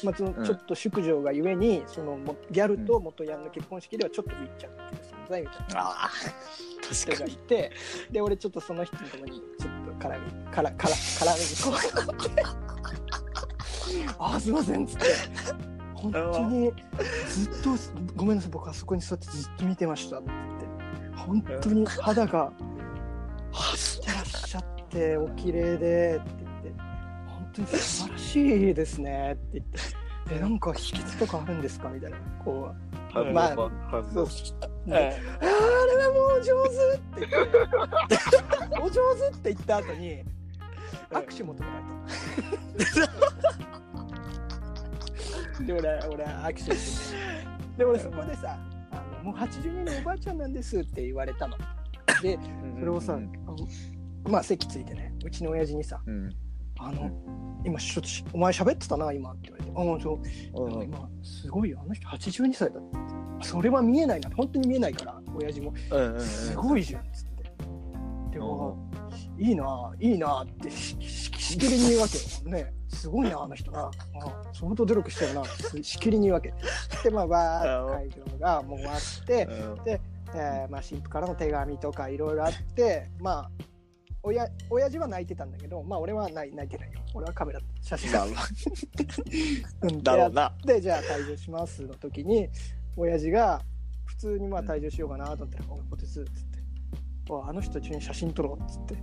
[0.04, 0.44] まあ、そのうん。
[0.44, 6.10] ちょっと淑女がゆえにそのもギャルと元ヤンの結婚式ではちょっと浮いちゃうっていう存在みたいな
[6.92, 7.72] 人がいて
[8.10, 9.71] で俺ちょっとその人のとこにちょっと
[10.02, 12.02] 絡みからから絡み。
[12.02, 12.44] にこて
[14.18, 15.06] 「ああすいません」っつって。
[15.96, 16.74] 本当に
[17.30, 17.70] ずっと
[18.18, 21.16] 「ごめんなさい僕あそこに座ってずっと見てました」って言って。
[21.16, 22.52] 本当に肌が
[23.52, 26.82] 走ってらっしゃってお綺麗でって言って。
[27.28, 29.80] 本当に素晴らしいですねって言って。
[30.32, 32.18] えなんか秘訣とかあるんですかみたいな。
[32.44, 32.72] こ
[33.14, 33.56] うまあ
[34.14, 34.28] そう
[34.86, 35.14] であれ
[35.98, 38.22] はもう上手って言って。
[38.82, 40.24] お上手って言った後に
[41.12, 41.76] 握手求めら
[42.78, 43.12] れた。
[45.64, 47.18] で俺俺握手して
[47.78, 48.58] で俺そこでさ
[48.92, 51.58] あのもう82のおばあちゃんなんですって言われたの。
[52.22, 52.38] で
[52.80, 53.30] それをさ、あの
[54.26, 56.30] まあ席ついてねうちの親父にさうん
[56.84, 57.10] 「あの
[57.64, 60.20] 今ちょっとしお前喋ってたな今」って言われて「あそ
[60.56, 60.66] う。
[60.66, 60.84] うん。
[60.84, 61.80] 今すごいよ。
[61.84, 62.98] あの人82歳だって。
[63.44, 64.30] それは見えないな。
[64.36, 65.74] 本当に見えないから親父も。
[65.92, 67.44] うんうんすごいじゃんっつって。
[68.32, 68.78] でも
[69.38, 72.64] いいないいなってしししきりに言うわけよ。
[72.64, 72.74] ね。
[72.88, 73.82] すごいなあの人な。
[73.82, 73.92] あ
[74.54, 75.44] 相当努力してるな。
[75.84, 76.54] しきりに言うわけ。
[77.04, 80.02] でまあわーって会場がもう終わって
[80.34, 83.52] えーまあ、新婦からの手紙とかいろいろあって、まあ、
[84.24, 87.00] 親親父は泣いてたんだけど、まあ、俺は泣い泣いてないよ。
[87.14, 88.34] 俺はカメラ、写真まあま
[89.82, 92.48] うんだろうなで、じゃあ退場しますの時に、
[92.96, 93.62] 親父が
[94.06, 96.60] 普通にまあ退場しようかなと思ったら、おい、ポテツっつって、
[97.30, 98.96] おいあの人たちに写真撮ろうっつって。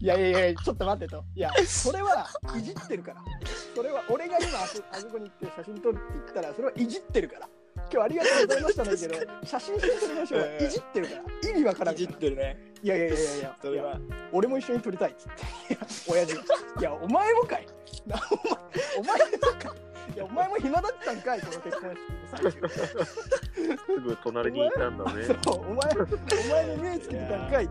[0.00, 1.24] いやいやいや、ちょっと待ってと。
[1.34, 3.24] いや、それはいじってるから。
[3.74, 7.48] それは俺が今あそあそこに行って写真撮るって言ったら、それはいじってるから。
[7.92, 10.64] 今日ありがとうございましたねけど、写真撮りましょう。
[10.64, 11.50] いじってるから。
[11.50, 12.04] 意味わからんいじ。
[12.04, 13.56] ってるねいやいやいやいやいや。
[13.60, 13.98] それは
[14.32, 15.32] 俺も一緒に撮りたいっつっ
[15.68, 15.74] て。
[15.74, 16.42] いや、親父が。
[16.80, 17.66] いや、お前もかい。
[18.06, 18.54] なお前、
[18.98, 19.84] お前もかい。
[20.14, 21.94] いや、お前も暇だったんかい、この結婚
[22.50, 23.04] 式の最中。
[23.86, 25.24] すぐ隣にいたんだね。
[25.24, 26.06] そう、お前、お
[26.50, 27.68] 前に目つけてたんかい。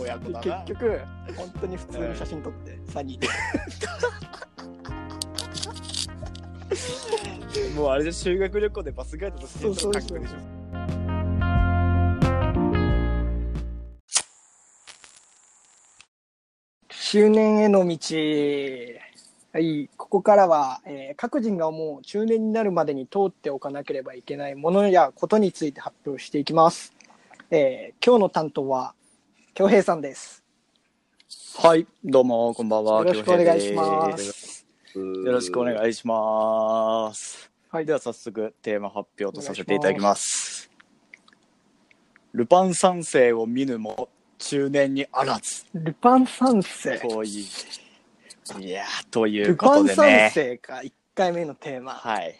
[0.00, 1.00] 親子だな結局、
[1.36, 3.28] 本当に普通に写真撮って、3人で。
[7.74, 10.60] もうあれで修学旅行でバスガイドとしてそうそうそう書くでしょ
[16.88, 17.98] 周年への道。
[19.52, 26.94] はい、ここからは、えー各人が思う中年になるまでに通っておかなければいけないものやことについて発表していきます。
[27.50, 28.94] えー今日の担当は、
[29.54, 30.44] 京平さんです。
[31.56, 34.59] はいどうもこんばんはよろしくお願いします。
[34.98, 37.50] よろしくお願いします。
[37.70, 37.86] はい。
[37.86, 40.68] では早速テーマ発表とさせていただきます。
[42.32, 45.64] ルパン三世を見ぬも中年にあらず。
[45.74, 46.98] ルパン三世？
[46.98, 51.92] こういういやーというルことパン三でね世か、1回目のテーマ。
[51.92, 52.36] はい。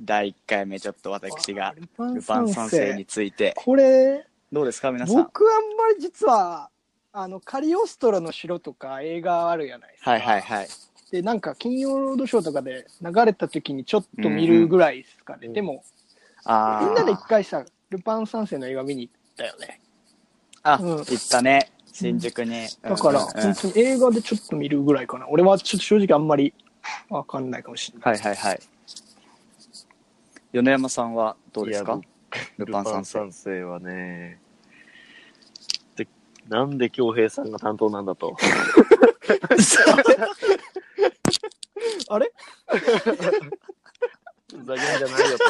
[0.00, 3.52] 第1回目ちょっと私がルパンルパン三世について。
[3.56, 5.16] これ、どうですか皆さん？
[5.16, 6.70] 僕あんまり実は、
[7.12, 10.12] あの、カリオストロの城とか映画あるじゃないですか。
[10.12, 10.68] はいはいはい
[11.12, 15.46] で、なんか、金曜ロードショーとかで流れた時にちょっと見るぐらいですかね。
[15.48, 15.84] うんでも、
[16.44, 19.78] あーみんなで一回さ、ルパン三世の映画見に行ったよね。
[20.62, 25.28] あ、うん行ったね新宿に、だから、うんうんうん本当に映画でちょっと見るぐらいかな。
[25.28, 26.54] 俺はちょっと正直あんまり
[27.10, 28.18] わかんないかもしれない。
[28.18, 28.60] はいはいはい
[30.52, 32.00] 米山さんはどうですか？
[32.56, 34.38] ルルパン三世パン三世はね、
[35.96, 36.08] で、
[36.48, 38.34] なんで京平さんが担当なんだと。
[42.08, 42.32] あれ？
[42.68, 42.78] ふ
[44.64, 45.44] ざけんじゃないよと。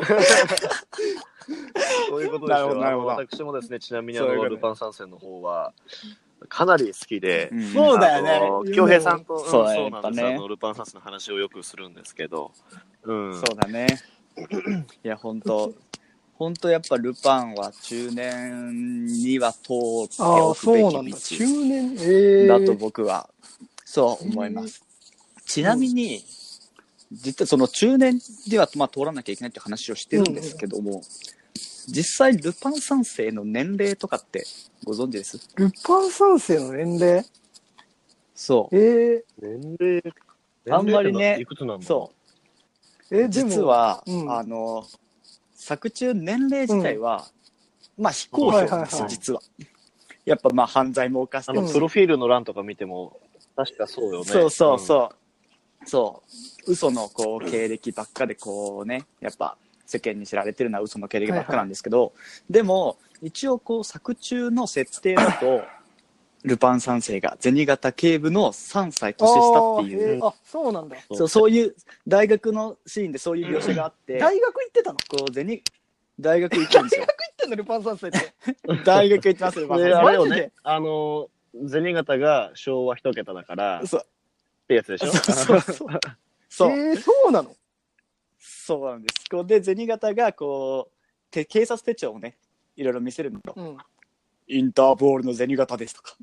[2.08, 2.80] そういうことですなるほどよ。
[2.80, 3.08] なるほど。
[3.10, 5.72] 私もですね、ちなみにあの、そういうことルパン三世の方は、
[6.48, 7.72] かなり好きで、ん。
[7.72, 8.36] そうだよね。
[8.36, 10.36] あの京平さんと、そうだねんなんです、やっぱね。
[10.36, 12.52] あの、ルパン三世の話をよくするんですけど、
[13.02, 13.34] うん。
[13.34, 13.86] そうだね。
[15.04, 15.74] いや本当
[16.34, 19.58] 本当やっぱルパンは中年には通
[20.04, 21.16] ってああ、おくべそうなんだ。
[21.18, 23.28] き中年、ええ道だと僕は
[23.92, 24.84] そう思います、
[25.46, 26.24] ちなみに
[27.10, 31.02] 実はその中年ではまあ通らなきゃいけないって話をしてるんですけども、
[31.88, 34.44] 実際ルパン三世の年齢とかって
[34.84, 35.40] ご存知です？
[35.56, 37.24] ルパン三世の年齢？
[38.32, 38.76] そう。
[38.76, 40.02] ええ年齢、
[40.70, 42.12] あんまりね年齢っていくつなんだそ
[43.10, 43.16] う。
[43.16, 44.32] えでも、実は、うん。
[44.32, 44.86] あの
[45.56, 47.26] 作中年齢自体は、
[47.98, 49.08] まあ非公表なんですよ、はいはいはい。
[49.10, 49.42] 実は。
[50.26, 53.18] やっぱまあ犯罪も犯してるあの、プロフィールの欄とか見ても、
[53.64, 54.24] 確かそうよね。
[54.24, 55.12] そうそうそ
[55.84, 56.22] う、そ
[56.66, 56.72] う。
[56.72, 62.12] 嘘のこう経歴ばっかでこうねやっぱ世間に知られてるのは嘘の経歴ばっかなんですけど、
[62.48, 65.62] でも一応こう作中の設定だと
[66.42, 70.24] ルパン三世が銭形警部の3歳年下っていう。
[70.24, 70.96] あそうなんだ。
[70.96, 71.74] うんそうそういう
[72.06, 74.98] 大学のシーンでそういう描写があって、大学行ってたの？
[75.08, 75.62] こう銭
[76.18, 77.04] 大学行ったんですよ。
[77.08, 78.34] 行ってんのルパン三世って。
[78.84, 80.40] 大学行ってますよ、ルパンで、三あれよマジで。
[80.46, 84.06] ね、あの、銭形が昭和一桁だから、そう。
[84.68, 85.12] てやつでしょ？
[85.12, 85.88] そうそうそう。
[86.48, 87.54] そう、えー、そうなの？
[88.38, 89.28] そうなんです。
[89.30, 92.36] こうで、銭形がこう、て警察手帳をね
[92.76, 93.54] いろいろ見せるんだよ。
[93.56, 93.78] うん。
[94.48, 96.16] インターポールの銭形ですとか。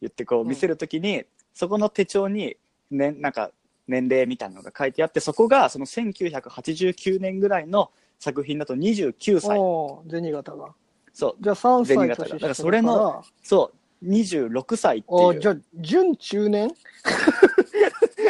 [0.00, 0.48] 言ってこううん。
[0.48, 2.56] 見せるときに、そこの手帳に、
[2.90, 3.50] ね、なんか
[3.86, 9.58] 年齢みたいなのが書いてあってそこがその1989年ぐらいの作品だと29歳。
[10.22, 10.74] 銭形が。
[11.12, 11.36] そう。
[11.42, 15.40] じゃあ3歳銭形が年下だからそれのそう26歳っていう。
[15.40, 16.70] じゃあ、準中年？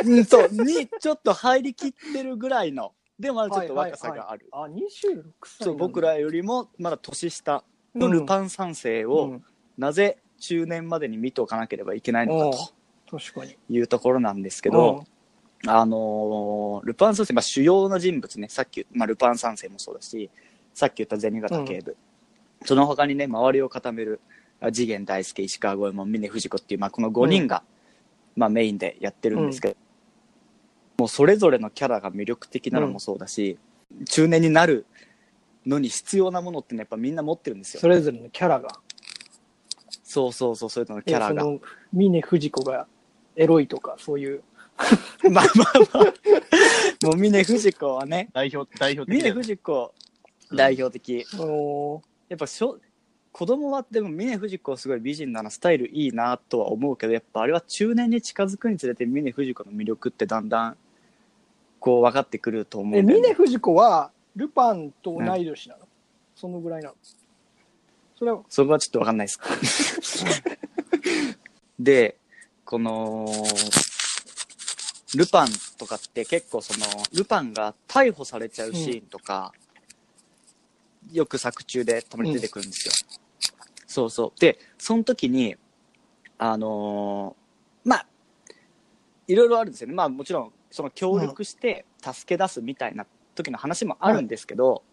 [0.05, 2.93] うんそうにちょっと入りきってるぐらいの。
[3.19, 7.63] でもまだちょっと若さがある、あ、26歳そう僕らよりもまだ年下
[7.95, 8.13] のうん。
[8.13, 9.45] ルパン三世を、うん。
[9.77, 12.59] なぜ中年までに見ておかなければいけないのか
[13.11, 13.53] 確かに。
[13.53, 15.05] というところなんですけど、
[15.67, 20.31] あのールパン三世、まあ、主要な人物ね、さっき、まあ、ルパン三世もそうだし、
[20.73, 21.97] さっき言った銭形警部、
[22.65, 24.40] その他にね、周りを固める、あ
[24.73, 27.63] 次元大介、石川五右衛門、峰不二子っていう、まあ、この5人が、
[28.37, 29.77] まあ、メインでやってるんですけど、
[30.99, 33.59] もうそれぞれのキャラが魅力的なのもそうだし、
[34.09, 34.85] 中年になる
[35.67, 37.81] のに必要なものってね、やっぱみんな持ってるんですよ。
[37.81, 38.69] それぞれのキャラが。
[40.05, 41.41] そうそうそう、そういうののキャラが。
[41.41, 41.61] えその、
[41.93, 42.87] 峰不二子が
[43.37, 44.43] エロいとか、そういう。
[45.31, 49.95] まあまあまあ、もう峰不二子はね、代表、代表的峰不二子
[50.53, 51.27] 代表的。
[51.39, 52.79] おーやっぱしょ
[53.33, 60.77] 子供はでも峰不二子すごい美人だなスタイルいいなとは思うけどやっぱあれは中年に近づくにつれて峰不二子の魅力ってだんだん
[61.81, 63.29] こう分かってくると思え、うんだよね。
[63.29, 65.89] 峰不二子は、ルパンと同い年なの、
[66.37, 66.95] そのぐらいなの？
[68.17, 69.41] それは、そこはちょっと分かんないです。
[71.81, 72.19] で
[72.67, 73.27] この
[75.17, 79.53] ルパンとかって結構そのルパンが逮捕されちゃうシーンとか、
[81.11, 82.93] よく作中でたまに出てくるんですよ、
[83.91, 84.41] そうそう。
[84.41, 85.57] でその時に
[86.39, 88.07] あのーまあ
[89.27, 89.95] いろいろあるんですよね。
[89.95, 94.85] まあもちろんその協力して助け出すみたいな時の話もあるんですけど、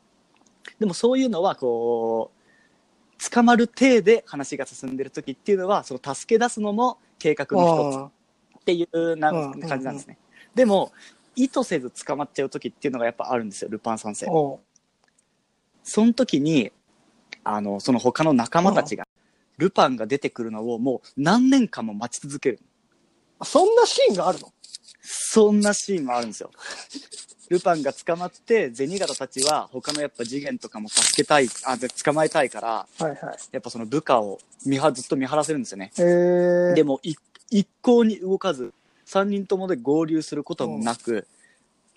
[0.79, 8.11] でもそういうのはこう捕まる体で話が進んでる時っていうのはその助け出すのも計画の一つあ
[8.57, 10.17] っていうなうん感じなんですね。
[10.55, 10.91] でも、
[11.35, 14.25] 意図せず捕まっちゃう時っていうのがやっぱあるんですよ、ルパン三世。
[15.83, 16.71] その時に、
[17.55, 19.07] あの、その他の仲間たちが、
[19.57, 22.59] ルパンが出てくるのをもう何年間も待ち続ける。
[23.39, 24.51] ーそんなシーンがあるの？
[25.01, 26.51] そんなシーンもあるんですよ。
[27.49, 33.19] ルパンが捕まって、銭形たちは他のやっぱ次元とかも助けたい、あ、で捕まえたいから、はいはい。
[33.51, 35.91] やっぱその部下を見張ずっと見張らせるんですよね。
[35.97, 37.15] えー、でもい
[37.49, 38.73] 一向に動かず
[39.05, 41.25] 3人ともで合流することもなく、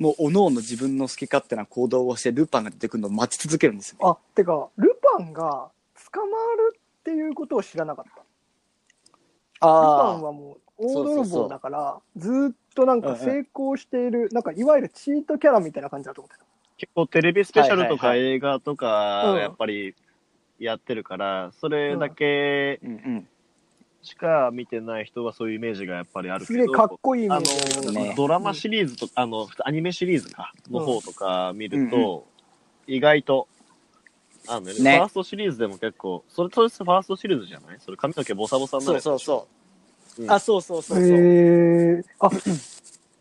[0.00, 5.68] もうおのおの自分の好き勝手な行動をしてルパンが出てくるのを待ち続けるんですよ、ね、あ、てか、ルパンが
[6.12, 8.10] 捕まるっていうことを知らなかった。
[8.10, 8.16] ル
[9.60, 16.44] パンあはもう大泥棒だから、ずーっとなんか成功している、なんかいわゆるチートキャラみたいな感じだと思ってた。
[16.78, 19.94] 結構テレビスペシャルとかはい映画とかうんやっぱり
[20.58, 23.28] やってるから、それだけうんうん
[24.02, 32.26] しか見てない人はそういうイメージがやっぱりあるけど、すげえかっこいいイメあージだけどの、ねドラマシリーズとか、あの、アニメシリーズか、の方とか見ると、
[32.86, 33.46] 意外と、
[34.46, 34.90] あのね、ね。
[34.92, 37.76] ファーストシリーズでも結構、それ、それファーストシリーズじゃない？
[37.78, 39.48] それ髪の毛ボサボサになそうそうそ
[40.18, 40.30] う、うん。
[40.30, 42.30] あそうそうそうそう、へえあ、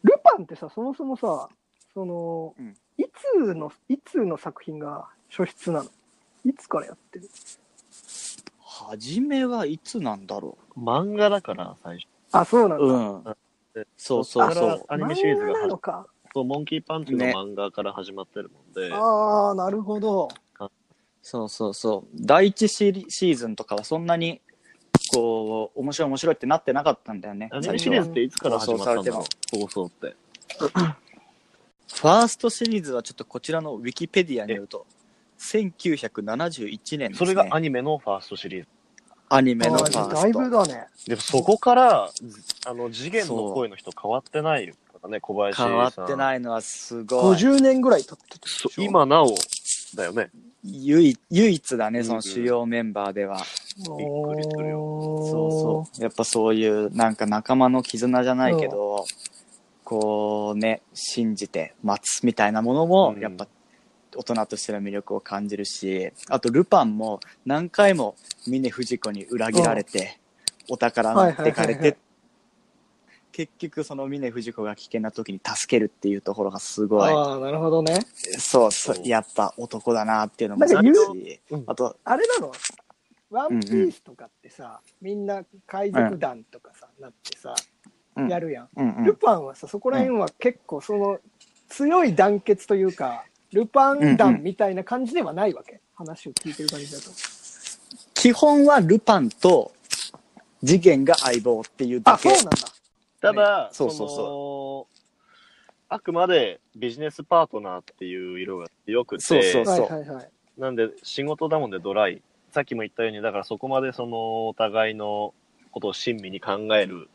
[0.04, 1.50] ルパンってさ、そもそもさ、
[1.94, 2.78] その、うん。
[2.98, 3.06] い
[3.44, 5.90] つの、いつの作品が初出なの？
[6.46, 7.30] いつからやってる？
[8.90, 12.08] 初めはいつなんだろ漫画だから、最初。
[12.32, 12.86] あ、そうなんだ。
[12.86, 13.24] ううん
[13.74, 16.08] でそうそうそうアニメシリーズが漫画な始まのか。
[16.34, 20.28] そう、モンキーパンチのね漫画から始まってるもんで、ああ、なるほど。
[21.22, 24.42] そうそうそう第一シリシーズンとかはそんなに
[25.14, 29.24] こう面白い面白いってなってなかったんだよねアニ最初はメシリーズっていつから始まったんだろ放
[29.58, 30.16] う放送って。
[30.58, 34.88] ファーストシリーズはちょっとこちらのウィキペディアによると
[35.40, 38.68] 1971年です、ね、それがアニメのファーストシリーズ。
[39.30, 40.88] アニメのファーストぶだね。
[41.08, 42.10] でもそこから、
[42.66, 45.68] あの、次元の声の人変わってないからね、小林さん。
[45.70, 46.18] 変わってい。
[46.18, 48.70] ないのはすごい50年ぐらい経ってたでしょ。
[48.78, 49.36] 今なお、
[49.96, 50.30] だよね。
[50.64, 53.42] 唯唯一だねうんその主要メンバーでは、
[53.88, 59.06] おー、びっくりするそうそうやっぱそういうなんか仲間の絆じゃないけど、
[59.84, 63.48] こうね信じて待つみたいなものもうんやっぱ
[64.16, 68.16] 大人としての魅力を感じるしあとルパンも何回も
[68.48, 70.20] 峰不二子に裏切られて、
[70.70, 71.98] お宝持ってかれて
[73.32, 77.14] 結局その峰不二子が危険な時に助けるっていうところがすごい。
[77.14, 78.02] ああ、なるほどね。
[78.38, 81.64] そうそうやっぱ男だなっていうのもある言しうん。
[81.68, 82.52] あとあれなの？
[83.30, 87.54] ワンピースとかってさ、みんな海賊団とかさ、なってさ、
[88.18, 88.28] うん。
[88.28, 88.70] やるやん。
[88.76, 89.04] うんうん。
[89.06, 91.20] ルパンはさ、そこら辺は結構その
[91.70, 95.82] 強い団結というか、ルパン団みたいな感じではないわけ。
[95.96, 97.12] 話を聞いてる感じだと。
[98.14, 99.72] 基本はルパンと
[100.64, 102.58] 次元が相棒っていうだあ、けそうなんだ。
[103.22, 104.96] ただ、そうそうそう。
[105.90, 110.30] あくまでビジネスパートナーっていう色が強くて、そうそうはいはいはい。
[110.58, 112.22] なんで仕事だもんでドライ。
[112.52, 115.34] さっきも言ったように、だからそこまでそのお互いの
[115.72, 117.10] ことを親身に考える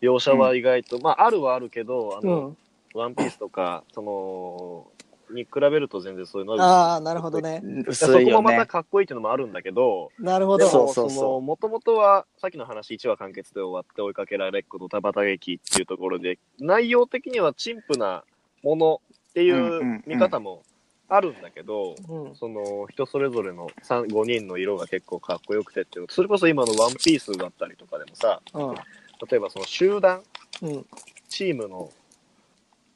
[0.00, 2.56] 描写は意外と、まああるはあるけど、あうの、ん。
[2.94, 4.86] ワンピースとか、その、
[5.30, 7.62] に比べると全然そういうのはああ、なるほどね。
[7.92, 8.66] そこもまたね。
[8.66, 10.68] かっこいいっていうのもあるんだけど、なるほど。
[10.68, 18.24] そうそうそうの、もともとは、さっきの話1話完結で終わって追いかけられっこと田畑劇っていうところで、内容的には陳腐な
[18.62, 20.62] ものっていんう見方も
[21.08, 22.34] あるんだけど、うん。
[22.36, 28.74] その人それぞれの3 5人の色が結構かっこよくてっていうそれこそ今のワンピースだったりとかでもさ、うん。
[28.74, 30.22] 例えばその集団、
[30.62, 30.86] うん。
[31.28, 31.90] チームの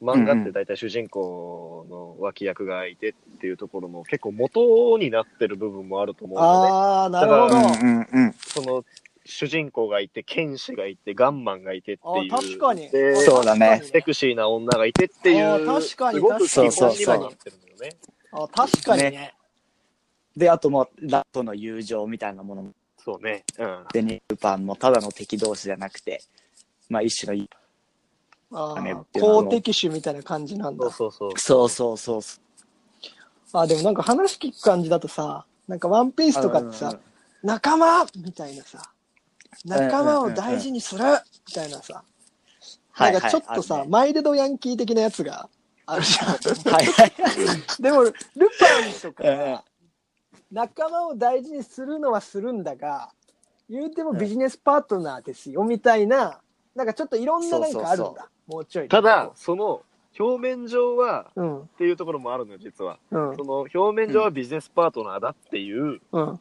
[0.03, 6.69] 漫画って大体主人公の脇役がいてっていうところの結構元になってる部分もあると思うんだよね。
[6.69, 7.55] ああ、なるほど。
[7.55, 8.33] うんあうんうん。
[8.33, 8.85] その
[9.25, 12.31] 主人公がいて、剣士がいて、ガンマンがいてっていう。
[12.31, 12.89] 確かに。
[12.89, 15.45] でそうだねセクシーな女がいてっていう。
[15.45, 17.97] あー確かにすごく基確かに本にはなってるんだよね。
[18.31, 19.33] あ確かにね。
[20.35, 23.43] で、あともう、ラットの友情みたいなものも、そうね。
[23.57, 23.85] うん。
[23.93, 26.21] デニー・ルパンもただの敵同士じゃなくて、
[26.89, 27.47] まあ一種の、
[28.53, 31.11] あねあ公的種みたいな感じなんだそう。
[31.11, 31.39] そうそう。
[31.39, 32.39] そうそうそうそ
[33.55, 36.99] あでもなんか話聞く感じだとさ、なんかワンピースとかってうんさ、
[37.43, 38.81] 仲間みたいなさ、
[39.65, 41.03] 仲間を大事にする
[41.47, 42.03] みたいなさ、
[42.99, 43.01] う。
[43.01, 45.49] なんかちょっとさ、はいはいマイルドヤンキー的なやつが
[45.85, 46.27] あるじゃん。
[46.73, 47.13] はいはい。
[47.81, 49.63] でも、ルパンとか
[50.51, 53.11] 仲間を大事にするのはするんだが、
[53.69, 56.41] 言うてもビジネスパートナーですよ、みたいな、
[56.75, 58.05] なんかちょっといろんななんかあるんだ。
[58.05, 58.87] そうそうもうちょい。
[58.87, 59.83] ただ、、その、
[60.19, 62.99] 表面上は、うん、っていうところもあるのよ、実は。
[63.11, 66.39] うんそ、の、表面上はビジネスパートナーだっていううん、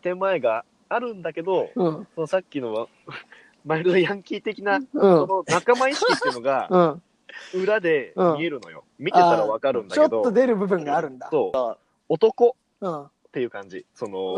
[0.00, 2.86] 建前があるんだけど、うん、そのさっきのは、
[3.64, 7.62] マイルドヤンキー的な、うんそ、の仲間意識っていうのが、うん。
[7.62, 8.84] 裏で見えるのよ。
[8.98, 11.28] 見てたらわかるんだけどちょっと、出る部分があるんだ。
[11.30, 11.78] そう、
[12.08, 13.02] 男うん。
[13.04, 13.86] っていう感じ。
[13.94, 14.34] その。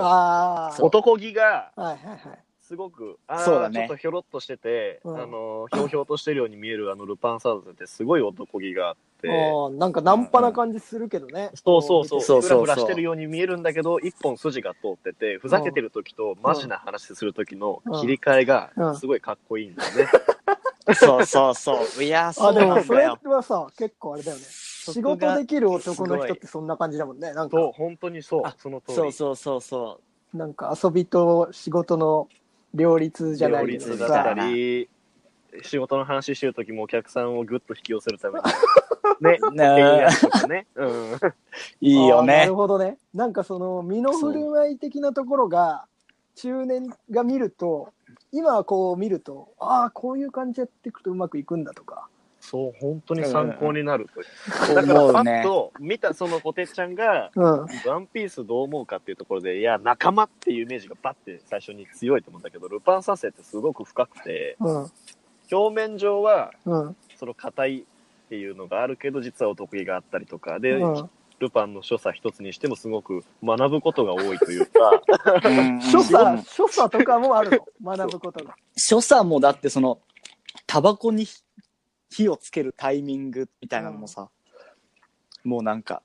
[0.80, 2.38] 男気がはいはいはい。
[2.72, 11.50] すごく、ああ、そうだねちょっとひょろっとしてて、うんあの、ひょうひょうとしてるように見えるあのルパン三世ってすごい男気があって、あーなんかナンパな感じするけどね。
[11.54, 20.08] そうそうそう、そうそうそうふらふらしてるように見えるんだけど、一本筋が通ってて、ふざけてる時とマジな話する時の切り替えがうんすごいかっこいいんだよね。
[20.96, 22.02] そうそうそう。
[22.02, 23.06] いや、そあ、うでもそれ。
[23.06, 24.42] はさ、結構あれだよね。
[24.44, 27.34] 仕事できる男の人ってそんな感じだもんね。
[27.34, 28.94] なんか、そう、本当にそうあ、その通り。
[28.94, 30.00] そうそうそうそ
[30.34, 32.26] なんか遊びと仕事の
[32.74, 34.48] 両立じゃない両けど立だったさ。
[34.48, 34.88] り、
[35.62, 38.46] 仕事の話してる時もお客さんをぐっと引き寄せるために、
[39.20, 40.06] ね、ね
[40.48, 40.66] ね。
[40.74, 41.18] うん。
[41.80, 42.54] いいよねなる。
[42.54, 42.98] ほどね。
[43.14, 45.86] なんかその身の振る舞い的なところが
[46.34, 47.92] 中年が見ると、
[48.32, 52.08] 今はこう見ると、ああ、こういう感じやっていくとうまくいくんだとか。
[52.42, 54.24] そう、本当に参考になるとい
[54.72, 54.74] う。
[54.74, 55.42] だからパッ思うね。
[55.44, 57.44] と見たそのコテちゃんが、うん。
[57.44, 64.90] ワンピースどう思うかっていうところで、いや、仲間っていうイメージがバッて最初に強いと思うんだけど、ルパン三世ってすごく深くて、うん。
[65.52, 66.96] 表面上は、うん。
[67.16, 71.10] その硬いっていうのがあるけど、実はお得意があったりとか、で、うん。
[71.38, 75.02] ルパンの所作一つにしてもすごく学ぶことが多いというか、
[75.44, 77.96] うん所作、所作とかもあるの？
[77.96, 78.56] 学ぶことが。
[78.76, 80.00] 所作もだってその、
[80.66, 81.26] タバコに
[82.12, 84.28] 火をつけるタイミングみたいなのもさ、
[85.44, 86.02] もうなんか、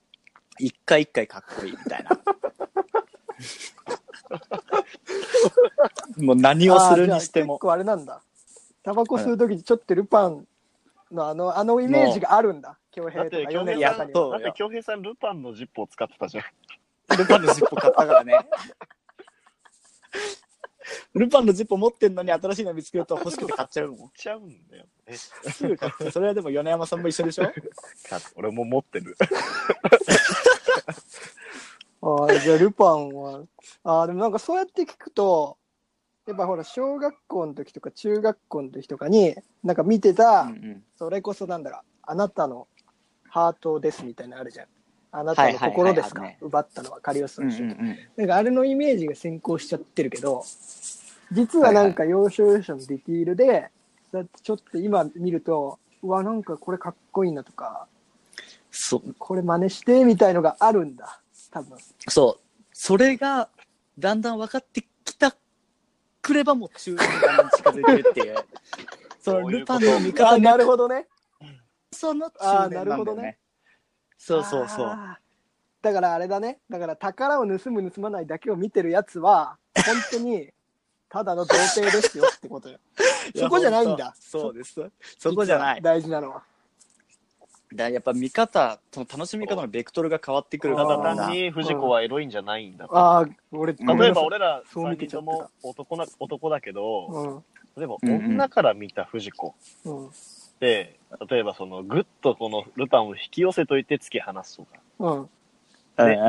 [0.57, 2.09] 一回一回かっこいいみたいな。
[6.25, 7.59] もう何をするにしてあーじゃあ結も。
[7.59, 8.21] 構あれなんだ。
[8.83, 10.47] タバコ吸うときにちょっとルパン
[11.11, 12.79] のあの、あのイメージがあるんだ。
[12.91, 17.17] 京平とかだって京米平さん、中にそうだって京平さんルパンのジップを使ってたじゃん。
[17.17, 18.47] ルパンのジッポ買ったからね。
[21.13, 24.11] ルパンのジッポ持ってんのに新しいの見つけると欲しくて買っちゃうもん。
[24.15, 25.15] ちゃうんだよね。
[25.17, 26.11] すぐ買って。
[26.11, 27.45] それはでも米山さんも一緒でしょ？
[27.45, 27.53] か
[28.35, 29.15] 俺も持ってる。
[32.01, 33.43] ああ、じゃあルパンは、
[33.83, 35.57] ああ、でもなんかそうやって聞くと、
[36.27, 42.67] やっぱほら、小学校の時とか中学校の時とかに、なんか見てた、うんうんそれこそなんだろう、あなたの
[43.29, 44.67] ハートですみたいなのあるじゃん。
[45.11, 50.43] あなたのはいはいはい心ですか、あるね奪ったのはカリオスうんの人、うんうんなんかあれのイメージが先行しちゃってるけど、
[51.31, 53.69] 実はなんか要所要所のディティールで、
[54.11, 57.87] だってちょっと今見ると、うわ、なんかこれかっこいいなとか、
[58.71, 61.77] そう、これ真似してみたいのがあるんだ、多分。
[62.07, 62.43] そう。
[62.73, 63.49] それが、
[63.97, 65.35] だんだん分かってきた
[66.21, 68.35] くればもう中年にだんだん近づいてるっていう。
[69.19, 71.07] そのルパンの味あな方がるほどね。
[71.91, 73.37] その中年なんだよねなるほどね。
[74.17, 74.97] そうそうそう。
[75.81, 76.59] だからあれだね。
[76.69, 80.49] だから宝を盗む盗まないだけを見てるやつは、本当に、
[81.09, 82.79] ただの童貞ですよってことよ。
[83.33, 84.13] そこじゃないんだ。
[84.19, 84.81] そうです。
[85.17, 85.81] そこじゃない。
[85.81, 86.43] 大事なのは。
[87.73, 92.87] だやっぱ見方、その楽しみ方のベクトルが変わってくるかただ単に藤子はエロいんじゃないんだ。
[92.89, 97.43] ああ、俺、ん例えば俺ら3そ人とも男な男だけど、うん。
[97.77, 99.55] 例えば女から見た藤子
[99.85, 100.09] うん。
[100.57, 100.99] って、
[101.29, 105.29] 例えばそのぐっとこのルパンを引き寄せといて突き放すとか、うん。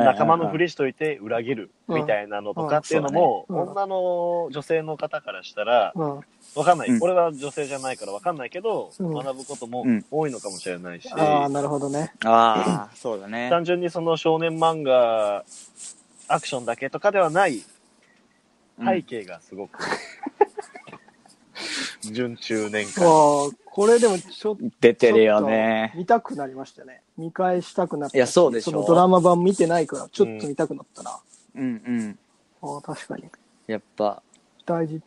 [0.03, 3.59] 仲間のふりしといて裏切るみたいなのとかっていうのも、うん。
[3.59, 3.65] うん。
[3.65, 6.19] そう女の女性の方からしたら、うん。
[6.55, 7.03] わかんない、うん。
[7.03, 9.13] 俺は女性じゃないからわかんないけど、うん。
[9.13, 10.05] 学ぶこともうん。
[10.11, 12.13] 多いのかもしれないし、ああ、なるほどね。
[12.23, 13.49] ああ、そうだね。
[13.49, 15.43] 単純にその少年漫画、
[16.27, 17.63] アクションだけとかではない
[18.85, 19.79] 背景がすごく、
[22.01, 23.05] 準中年間。
[23.05, 24.63] ああ、これでもちょっと。
[24.79, 25.93] 出てるよね。
[25.95, 27.01] 見たくなりましたね。
[27.17, 28.15] 見返したくなったし。
[28.15, 31.19] いやそうでしょのドラマ版見てないから、ちょっと見たくなったな。
[31.55, 32.19] うんうん。
[32.61, 33.25] ああ、確かに。
[33.67, 34.21] やっぱ、
[34.65, 35.01] 大事。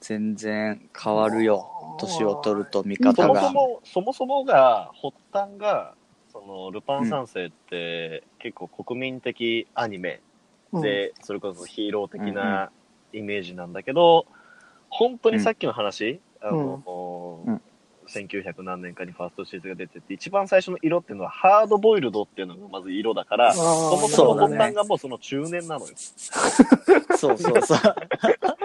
[0.00, 1.96] 全然変わるよ。
[1.98, 3.34] 年を取ると見そ方が。
[3.34, 5.94] もそも、そもそもが、発端が、
[6.32, 10.20] その、ルパン三世って、結構国民的アニメ
[10.72, 12.70] うん、で、それこそヒーロー的な
[13.12, 14.26] イメージなんだけど、
[14.88, 17.62] 本当にさっきの話、あの、うん
[18.08, 23.62] 1900何年かにファーストシーズンが出てて、一番最初の色っていうのはハードボイルドっていうのがまず色だから、そ
[23.96, 25.92] もそもがもうその中年なのよ。
[27.18, 27.78] そうそうそう。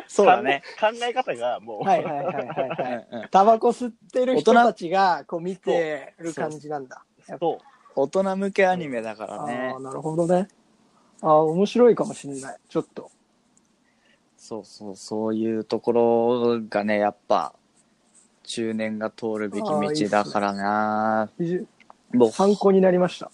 [0.08, 0.62] そうだね。
[0.80, 3.08] 考え方がもう、はいはいはいはいはい。
[3.12, 7.04] うんうんタバコ吸ってる人たちが、こう見てる感じなんだ。
[7.40, 7.66] そう
[7.96, 9.80] 大人向けアニメだからあねあ、。
[9.80, 10.48] なるほどね。
[11.22, 12.58] ああ、面白いかもしれない。
[12.68, 13.12] ちょっと。
[14.38, 17.54] そうそう、そういうところがね、やっぱ、
[18.44, 21.30] 中年が通るべき道だからな。
[22.14, 23.32] もう、参考になりました。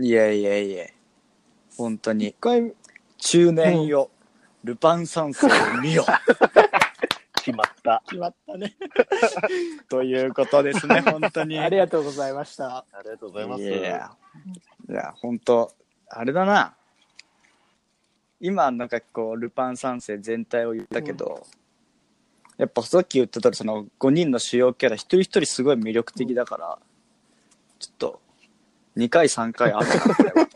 [0.00, 0.86] いやいやいや、
[1.76, 2.72] 本当に一、回、
[3.16, 4.10] 中年よ、
[4.64, 5.50] ルパン三世を
[5.82, 6.04] 見よ。
[7.34, 8.02] 決まった。
[8.06, 8.76] 決まったね。
[9.88, 11.58] ということですね、本当に。
[11.58, 12.84] ありがとうございました。
[12.92, 13.62] ありがとうございます。
[13.62, 14.12] いや、
[14.88, 15.72] いや、本当
[16.08, 16.74] あれだな。
[18.40, 21.46] 今、なんかこう、ルパン三世全体を言ったけど、
[22.58, 26.78] やっぱさっき言ってたその5人の主要キャラ一人一人すごい魅力的だから、
[27.78, 28.20] ちょっと、
[28.96, 30.48] 2回3回あるな、これは。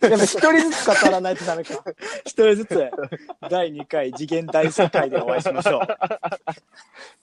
[0.00, 1.82] やっぱ一人ずつ語らないとダメか。
[2.26, 2.90] 一人ずつ、
[3.50, 5.86] 第2回次元大世界でお会いしましょう。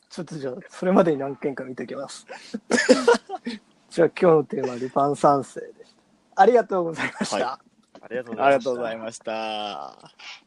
[0.10, 2.26] ちょっとじゃあ、それまでに何件か見ておきます。
[3.92, 5.94] じゃあ今日のテーマはルパン三世でし
[6.36, 6.42] た。
[6.42, 7.38] ありがとうございました。
[7.38, 7.60] は
[8.02, 8.46] ありがとうございます。
[8.46, 10.47] ありがとうございました。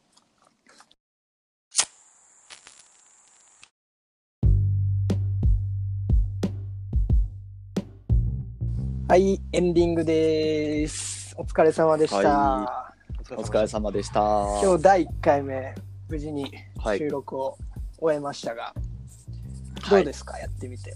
[9.11, 11.35] はい、エンディングです。
[11.37, 12.29] お疲れ様でした。
[12.29, 12.95] は
[13.37, 14.21] お疲れ様でした。
[14.63, 15.75] 今日第1回目、
[16.09, 16.49] 無事に
[16.79, 17.59] はい収録を
[17.99, 20.95] 終えましたが、はいどうですか、やってみて。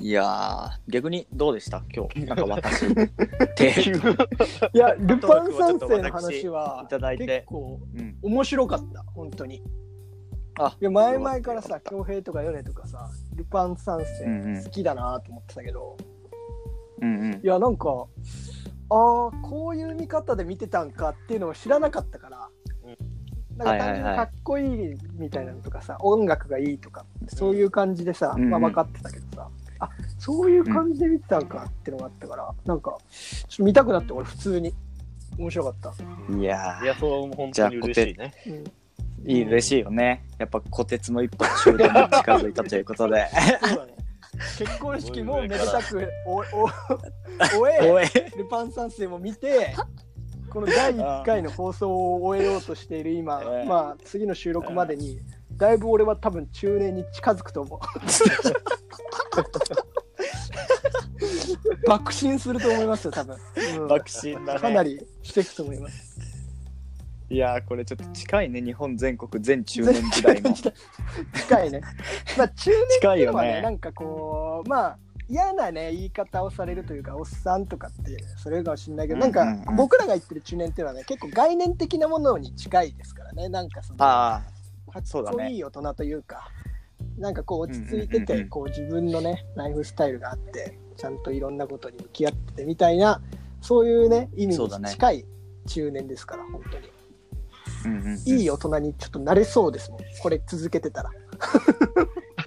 [0.00, 1.84] いやー、逆にどうでした？
[1.94, 2.24] 今日。
[2.24, 2.92] なんか私、
[3.54, 3.70] 手、
[4.74, 8.18] いや、ルパン三世の話はいただいて結構うん。
[8.22, 9.62] 面白かった、本当に。
[10.58, 16.15] あいや前々からさ、恭平とかヨネとかさ、ルパン三世好きだなと思ってたけど、うんうん
[17.42, 17.46] い。
[17.46, 18.06] や、なんか、
[18.88, 18.94] あ
[19.28, 22.48] あ、こういう見方で見てたんかっていうのを知らなかったから、
[23.56, 34.74] なんか単純にかっこいいみたいなのとかさ、音楽がいいとか、そういう感じでさ、うんうんまあ分かってたけどさ、あそういう感じで見てたんかっていうのがあったから、なんか、ちょっと見たくなって、俺普通に。
[35.38, 36.34] 面白かった。
[36.34, 38.32] いやいや、そう、本当に嬉しいね。
[38.46, 38.66] うん、ー、
[39.26, 40.24] いい、嬉しいよね。
[40.38, 43.26] やっぱ、虎鉄も一歩終了に近づいたということで。
[43.60, 44.05] そうだね。
[44.58, 46.42] 結婚式もめでたくおお
[47.58, 48.32] 終え。
[48.36, 49.74] ルパン三世も見て、
[50.50, 55.20] この第1回の放送を終えようとしている今、 ええまあ次の収録までに、
[55.52, 57.80] だいぶ俺は多分中年に近づくと思う。
[61.86, 63.36] 爆心すると思いますよ、多分。
[63.78, 64.60] うん爆心だね。
[64.60, 66.05] かなりしていくと思います。
[67.28, 68.62] いやー、これちょっと近いね。
[68.62, 70.52] 日本全国全中年時代の。
[71.34, 71.80] 近いね。
[72.38, 73.76] まあ中年って近いはね、なね。
[73.76, 74.98] んかこう、まあ、
[75.28, 84.42] 嫌なね、言い方をされるというか、おっさんとかって、それかもしれないけど、なんかうんうんうん僕らが言ってる中年っていうのはね、結構概念的なものに近いですからね、なんかその、あ
[84.92, 86.48] かそうだねっこいい大人というか、
[87.18, 93.20] なんかこう落ち着いてて、こう自分のね、ライフスタイルがあって、ちゃんといろんなことに向き合っててみたいな、
[93.60, 95.24] そういうね、意味に近い
[95.66, 96.95] 中年ですから、本当に。
[97.84, 97.88] あ。
[97.88, 98.18] うんうんうん。
[98.24, 101.10] いい大人にちょっとなれそうですもん、これ続けてたら。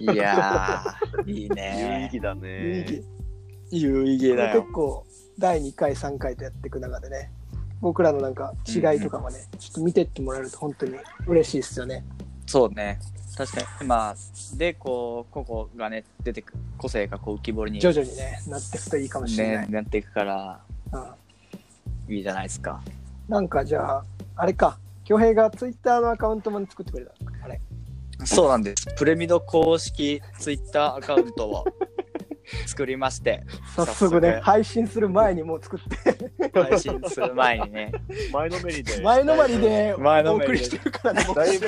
[0.00, 3.04] いやー、いい有意ね義だ有意ね義。
[3.70, 4.72] 有意義だよ結。
[4.72, 5.06] 構
[5.38, 7.30] 第2回3回とやっていく中でね
[7.80, 12.04] 僕らのなんか違いとかもね、ちょっと見てってもらえると本当に嬉しいですよね
[12.46, 12.98] そうね。
[13.36, 13.86] 確かに。
[13.86, 14.14] まあ、
[14.56, 20.60] で、こう、個々がね、出てく、個性がこう浮き彫りに、徐々にねなっていくといいかもしれなねい、、なっていくから、
[20.92, 22.82] うん、いいじゃないですか。
[23.28, 24.04] なんかじゃあ
[24.36, 24.78] あれか
[25.10, 27.12] 恭平がツイッターのアカウントも作ってくれた。
[27.42, 27.60] あれ。
[28.24, 28.86] そうなんです。
[28.96, 31.64] プレミド公式ツイッターアカウントを
[32.68, 33.42] 作りまして、
[33.74, 34.44] 早速ね早速。
[34.44, 36.52] 配信する前にもう作って。
[36.52, 37.92] 配信する前にね、
[38.32, 39.02] 前のめりで。
[39.02, 40.58] 前のまりでお前のめりで。
[40.58, 41.36] 送りしてるからね僕。
[41.40, 41.66] だいぶ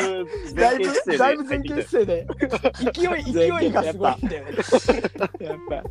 [0.55, 2.27] だい前傾姿勢でぶだいぶ前傾姿勢で。
[2.93, 4.51] 勢い 勢いがすごいんだよね。
[5.41, 5.85] やっぱ、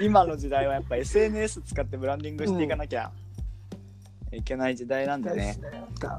[0.00, 3.10] 今の時代はやっぱ SNS 使ってブランディングしていかなきゃ
[4.32, 5.58] いけない時代なんでね。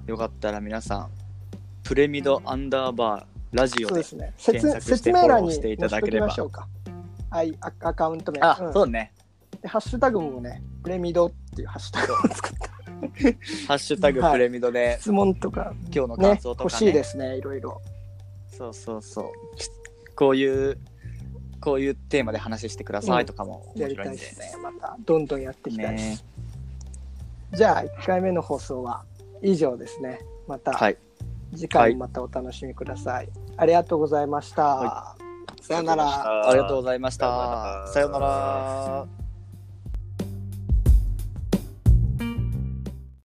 [0.06, 1.10] よかったら皆さん、
[1.84, 6.28] プレミドアンダーバーラジオで検索して説明欄にフォローしていただければ。
[6.30, 6.68] 載せときましょうか
[7.30, 8.40] はいアアカウント名。
[8.42, 8.74] あ、うん。
[8.74, 9.12] そうね、
[9.62, 12.70] でハッシュタグもねプレミドっていうハッシュタグを作った
[13.68, 16.70] ハッシュタグプレミドで、質問とか今日のね感想とか、ね。
[16.72, 17.82] 欲しいですねいろいろ。
[18.56, 19.26] そうそうそう。
[20.16, 20.78] こういう、
[21.60, 24.20] こういうテーマで話してくださいとかもやり面白いんで。
[24.20, 24.62] たいですね。
[24.62, 26.33] またどんどんやっていきたいです、ね。
[27.54, 29.04] じゃあ1回目の放送は
[29.42, 30.20] 以上ですね。
[30.48, 30.98] またはい。
[31.56, 35.16] 次回もまたお楽しみください、ありがとうございました、は
[35.62, 36.50] さよなら。
[36.50, 37.86] ありがとうございました。
[37.88, 39.23] ささよなら。